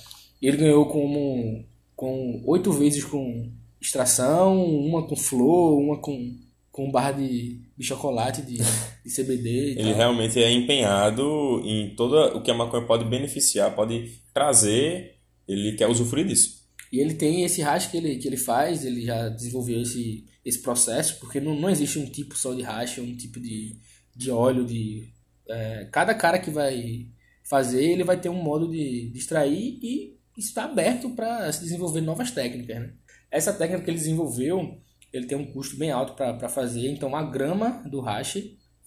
Ele 0.42 0.57
ganhou 0.57 0.87
como 0.87 1.64
com 1.94 2.42
oito 2.44 2.72
vezes 2.72 3.05
com 3.05 3.51
extração, 3.81 4.64
uma 4.64 5.07
com 5.07 5.16
flor, 5.16 5.79
uma 5.79 5.99
com, 5.99 6.37
com 6.70 6.90
barra 6.90 7.12
de, 7.12 7.61
de 7.77 7.87
chocolate, 7.87 8.42
de, 8.42 8.59
de 8.59 9.14
CBD 9.14 9.70
Ele 9.79 9.90
tal. 9.90 9.94
realmente 9.94 10.42
é 10.42 10.51
empenhado 10.51 11.62
em 11.64 11.94
todo 11.94 12.37
o 12.37 12.42
que 12.42 12.51
a 12.51 12.55
maconha 12.55 12.85
pode 12.85 13.05
beneficiar, 13.05 13.75
pode 13.75 14.20
trazer, 14.35 15.16
ele 15.49 15.72
quer 15.77 15.88
usufruir 15.88 16.27
disso. 16.27 16.56
E 16.96 17.00
ele 17.00 17.12
tem 17.12 17.44
esse 17.44 17.61
hash 17.61 17.88
que 17.88 17.98
ele, 17.98 18.16
que 18.16 18.26
ele 18.26 18.38
faz, 18.38 18.82
ele 18.82 19.04
já 19.04 19.28
desenvolveu 19.28 19.82
esse, 19.82 20.24
esse 20.42 20.62
processo, 20.62 21.20
porque 21.20 21.38
não, 21.38 21.54
não 21.54 21.68
existe 21.68 21.98
um 21.98 22.06
tipo 22.06 22.35
só 22.38 22.54
de 22.54 22.62
hash, 22.62 22.96
um 22.96 23.14
tipo 23.14 23.38
de, 23.38 23.78
de 24.16 24.30
óleo, 24.30 24.64
de... 24.64 25.12
é, 25.46 25.87
cada 25.92 26.14
cara 26.14 26.38
que 26.38 26.50
vai 26.50 27.06
fazer, 27.44 27.85
ele 27.85 28.02
vai 28.02 28.18
ter 28.18 28.30
um 28.30 28.42
modo 28.42 28.70
de, 28.70 29.11
de 29.11 29.18
extrair 29.18 29.78
e 29.82 30.16
está 30.38 30.64
aberto 30.64 31.11
para 31.11 31.52
se 31.52 31.61
desenvolver 31.61 32.00
novas 32.00 32.30
técnicas, 32.30 32.80
né? 32.80 32.94
Essa 33.30 33.52
técnica 33.52 33.85
que 33.85 33.90
ele 33.90 33.98
desenvolveu, 33.98 34.80
ele 35.12 35.26
tem 35.26 35.37
um 35.37 35.52
custo 35.52 35.76
bem 35.76 35.90
alto 35.90 36.14
para 36.14 36.48
fazer, 36.48 36.88
então 36.88 37.14
a 37.14 37.22
grama 37.22 37.82
do 37.90 38.00
hash 38.00 38.38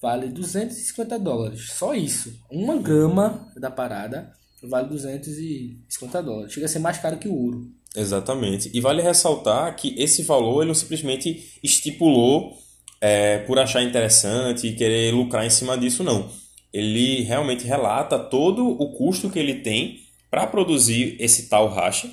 vale 0.01 0.29
250 0.29 1.19
dólares, 1.19 1.73
só 1.73 1.93
isso. 1.93 2.43
Uma 2.49 2.81
grama 2.81 3.51
da 3.55 3.69
parada 3.69 4.33
vale 4.63 4.89
250 4.89 6.23
dólares, 6.23 6.53
chega 6.53 6.65
a 6.65 6.69
ser 6.69 6.79
mais 6.79 6.97
caro 6.97 7.19
que 7.19 7.27
o 7.27 7.35
ouro. 7.35 7.78
Exatamente. 7.95 8.69
E 8.73 8.79
vale 8.79 9.01
ressaltar 9.01 9.75
que 9.75 9.95
esse 9.97 10.23
valor 10.23 10.61
ele 10.61 10.67
não 10.67 10.75
simplesmente 10.75 11.53
estipulou 11.63 12.57
é, 13.01 13.39
por 13.39 13.57
achar 13.57 13.81
interessante 13.81 14.67
e 14.67 14.75
querer 14.75 15.13
lucrar 15.13 15.45
em 15.45 15.49
cima 15.49 15.77
disso, 15.77 16.03
não. 16.03 16.29
Ele 16.71 17.23
realmente 17.23 17.65
relata 17.65 18.19
todo 18.19 18.67
o 18.67 18.91
custo 18.91 19.29
que 19.29 19.39
ele 19.39 19.55
tem 19.55 19.99
para 20.29 20.45
produzir 20.45 21.15
esse 21.19 21.49
tal 21.49 21.67
hash 21.67 22.05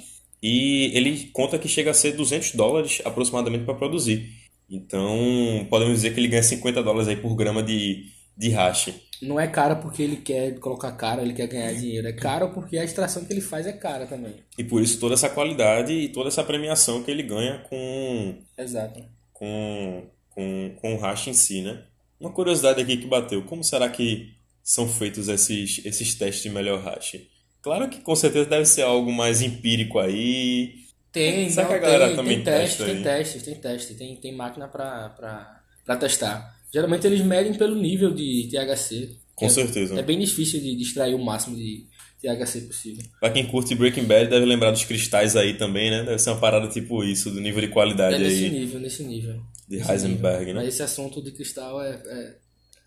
e 0.43 0.91
ele 0.95 1.29
conta 1.33 1.59
que 1.59 1.69
chega 1.69 1.91
a 1.91 1.95
ser 1.95 2.13
200 2.13 2.53
dólares 2.53 3.03
aproximadamente 3.05 3.65
para 3.65 3.75
produzir. 3.75 4.31
Então, 4.69 5.67
podemos 5.69 5.95
dizer 5.95 6.15
que 6.15 6.21
ele 6.21 6.29
ganha 6.29 6.43
50 6.43 6.83
dólares 6.83 7.09
aí 7.09 7.17
por 7.17 7.35
grama 7.35 7.63
de, 7.63 8.07
de 8.37 8.51
hash. 8.51 8.95
Não 9.23 9.41
é 9.41 9.47
caro 9.47 9.77
porque 9.77 10.03
ele 10.03 10.17
quer 10.17 10.59
colocar 10.59 10.93
cara, 10.93 11.23
ele 11.23 11.33
quer 11.33 11.47
ganhar 11.47 11.73
dinheiro. 11.73 12.07
É 12.07 12.13
caro 12.13 12.51
porque 12.51 12.79
a 12.79 12.85
extração 12.85 13.25
que 13.25 13.33
ele 13.33 13.41
faz 13.41 13.67
é 13.67 13.73
cara 13.73 14.07
também. 14.07 14.35
E 14.59 14.65
por 14.65 14.83
isso 14.83 15.01
toda 15.01 15.15
essa 15.15 15.29
qualidade 15.31 15.93
e 15.93 16.09
toda 16.09 16.29
essa 16.29 16.45
premiação 16.45 17.03
que 17.03 17.11
ele 17.11 17.23
ganha 17.23 17.59
com 17.69 18.39
Exato. 18.59 19.05
com, 19.33 20.05
com, 20.31 20.77
com 20.81 20.95
o 20.95 20.99
hash 20.99 21.29
em 21.29 21.33
si, 21.33 21.63
né? 21.63 21.85
Uma 22.21 22.33
curiosidade 22.33 22.81
aqui 22.81 22.97
que 22.97 23.07
bateu, 23.07 23.43
como 23.45 23.63
será 23.63 23.89
que 23.89 24.35
são 24.63 24.89
feitos 24.89 25.29
esses, 25.29 25.85
esses 25.85 26.15
testes 26.15 26.43
de 26.43 26.51
melhor 26.51 26.83
hash? 26.83 27.17
Claro 27.63 27.89
que 27.89 28.01
com 28.01 28.15
certeza 28.15 28.49
deve 28.49 28.67
ser 28.67 28.83
algo 28.83 29.13
mais 29.13 29.43
empírico 29.43 29.99
aí. 29.99 30.75
Tem, 31.13 31.49
Será 31.51 31.63
não, 31.63 31.73
que 31.73 31.79
a 31.79 31.81
galera 31.81 32.07
tem, 32.09 32.17
também 32.17 32.35
tem 32.37 32.45
teste, 32.45 32.79
testa 32.79 32.85
tem 32.85 32.97
aí? 32.97 33.03
teste, 33.03 33.41
tem 33.41 33.55
teste, 33.55 33.95
tem, 33.95 34.17
tem 34.17 34.35
máquina 34.35 34.69
pra 34.69 35.97
testar. 35.99 36.56
Geralmente 36.77 37.07
eles 37.07 37.23
medem 37.25 37.55
pelo 37.55 37.75
nível 37.75 38.13
de 38.13 38.49
THC. 38.51 39.17
Com 39.35 39.47
É- 39.47 39.49
certeza. 39.49 39.99
É 39.99 40.03
bem 40.03 40.19
difícil 40.19 40.61
de, 40.61 40.77
de 40.77 40.83
extrair 40.83 41.15
o 41.15 41.19
máximo 41.25 41.57
de 41.57 41.87
THC 42.21 42.61
possível. 42.67 43.03
Pra 43.19 43.31
quem 43.31 43.47
curte 43.47 43.75
Breaking 43.75 44.05
Bad, 44.05 44.29
deve 44.29 44.45
lembrar 44.45 44.73
dos 44.73 44.85
cristais 44.85 45.35
aí 45.37 45.55
também, 45.55 45.91
né? 45.91 46.03
Deve 46.03 46.19
ser 46.19 46.29
uma 46.29 46.39
parada 46.39 46.69
tipo 46.69 47.03
isso, 47.03 47.31
do 47.31 47.41
nível 47.41 47.63
de 47.63 47.69
qualidade 47.69 48.17
É 48.17 48.19
nesse 48.19 48.45
aí. 48.45 48.51
nível, 48.51 48.79
nesse 48.79 49.03
nível. 49.05 49.41
De 49.67 49.79
Nesse 49.79 49.91
Heisenberg, 49.91 50.39
nível. 50.41 50.55
né? 50.55 50.61
Mas 50.61 50.69
esse 50.75 50.83
assunto 50.83 51.23
de 51.23 51.31
cristal 51.33 51.83
é. 51.83 51.95
é- 52.05 52.35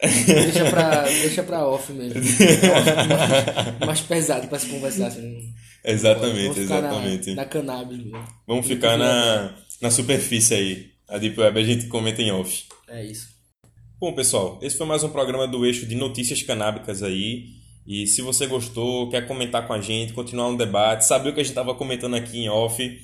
deixa, 0.07 0.65
pra, 0.69 1.01
deixa 1.05 1.43
pra 1.43 1.67
off 1.67 1.91
mesmo. 1.91 2.19
É 2.19 2.21
mais, 3.75 3.87
mais 3.87 4.01
pesado 4.01 4.47
pra 4.47 4.59
se 4.59 4.67
conversar. 4.67 5.07
Assim. 5.07 5.51
Exatamente, 5.83 6.57
na- 6.57 6.61
exatamente. 6.63 7.33
Na, 7.33 7.45
cannabis 7.45 7.97
mesmo. 7.97 8.23
Vamos 8.47 8.67
ficar 8.67 8.97
na, 8.97 9.55
na 9.81 9.89
superfície 9.89 10.53
aí. 10.53 10.85
A 11.07 11.17
Deep 11.17 11.39
Web 11.39 11.59
a 11.59 11.63
gente 11.63 11.87
comenta 11.87 12.21
em 12.21 12.31
off. 12.31 12.65
É 12.87 13.03
isso. 13.03 13.38
Bom, 14.01 14.13
pessoal, 14.13 14.57
esse 14.61 14.77
foi 14.77 14.87
mais 14.87 15.03
um 15.03 15.09
programa 15.09 15.45
do 15.45 15.65
eixo 15.65 15.85
de 15.85 15.93
notícias 15.93 16.41
canábicas 16.41 17.03
aí. 17.03 17.47
E 17.85 18.07
se 18.07 18.21
você 18.21 18.47
gostou, 18.47 19.09
quer 19.09 19.27
comentar 19.27 19.67
com 19.67 19.73
a 19.73 19.81
gente, 19.81 20.13
continuar 20.13 20.47
um 20.47 20.55
debate, 20.55 21.05
saber 21.05 21.31
o 21.31 21.33
que 21.33 21.41
a 21.41 21.43
gente 21.43 21.51
estava 21.51 21.75
comentando 21.75 22.15
aqui 22.15 22.39
em 22.39 22.47
off, 22.47 22.97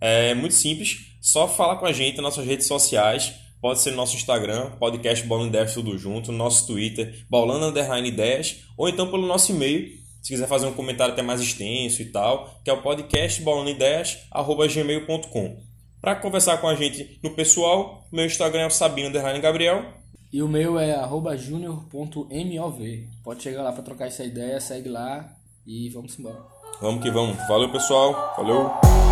é 0.00 0.34
muito 0.34 0.54
simples. 0.54 0.98
Só 1.20 1.48
falar 1.48 1.78
com 1.78 1.86
a 1.86 1.90
gente 1.90 2.18
nas 2.18 2.22
nossas 2.22 2.46
redes 2.46 2.68
sociais. 2.68 3.34
Pode 3.60 3.80
ser 3.80 3.90
no 3.90 3.96
nosso 3.96 4.14
Instagram, 4.14 4.70
podcast 4.78 5.26
Bolando 5.26 5.48
Ideias 5.48 5.74
Tudo 5.74 5.98
Junto, 5.98 6.30
no 6.30 6.38
nosso 6.38 6.64
Twitter, 6.68 7.26
Bolando 7.28 7.66
Underline 7.66 8.06
Ideias, 8.06 8.58
ou 8.76 8.88
então 8.88 9.10
pelo 9.10 9.26
nosso 9.26 9.50
e-mail, 9.50 9.98
se 10.22 10.32
quiser 10.32 10.46
fazer 10.46 10.66
um 10.66 10.74
comentário 10.74 11.12
até 11.12 11.22
mais 11.22 11.40
extenso 11.40 12.00
e 12.02 12.04
tal, 12.04 12.60
que 12.62 12.70
é 12.70 12.72
o 12.72 12.82
podcast 12.82 13.42
bolandoideias.gmail.com. 13.42 15.66
Para 16.00 16.14
conversar 16.14 16.58
com 16.58 16.68
a 16.68 16.76
gente 16.76 17.18
no 17.20 17.30
pessoal, 17.30 18.06
meu 18.12 18.24
Instagram 18.24 18.60
é 18.60 18.66
o 18.66 18.70
Sabino 18.70 19.10
Gabriel. 19.40 20.05
E 20.36 20.42
o 20.42 20.48
meu 20.48 20.78
é 20.78 20.94
junior.mov. 21.34 23.08
Pode 23.24 23.42
chegar 23.42 23.62
lá 23.62 23.72
pra 23.72 23.82
trocar 23.82 24.08
essa 24.08 24.22
ideia, 24.22 24.60
segue 24.60 24.86
lá 24.86 25.32
e 25.66 25.88
vamos 25.88 26.18
embora. 26.18 26.44
Vamos 26.78 27.02
que 27.02 27.10
vamos. 27.10 27.38
Valeu, 27.48 27.72
pessoal. 27.72 28.34
Valeu. 28.36 29.05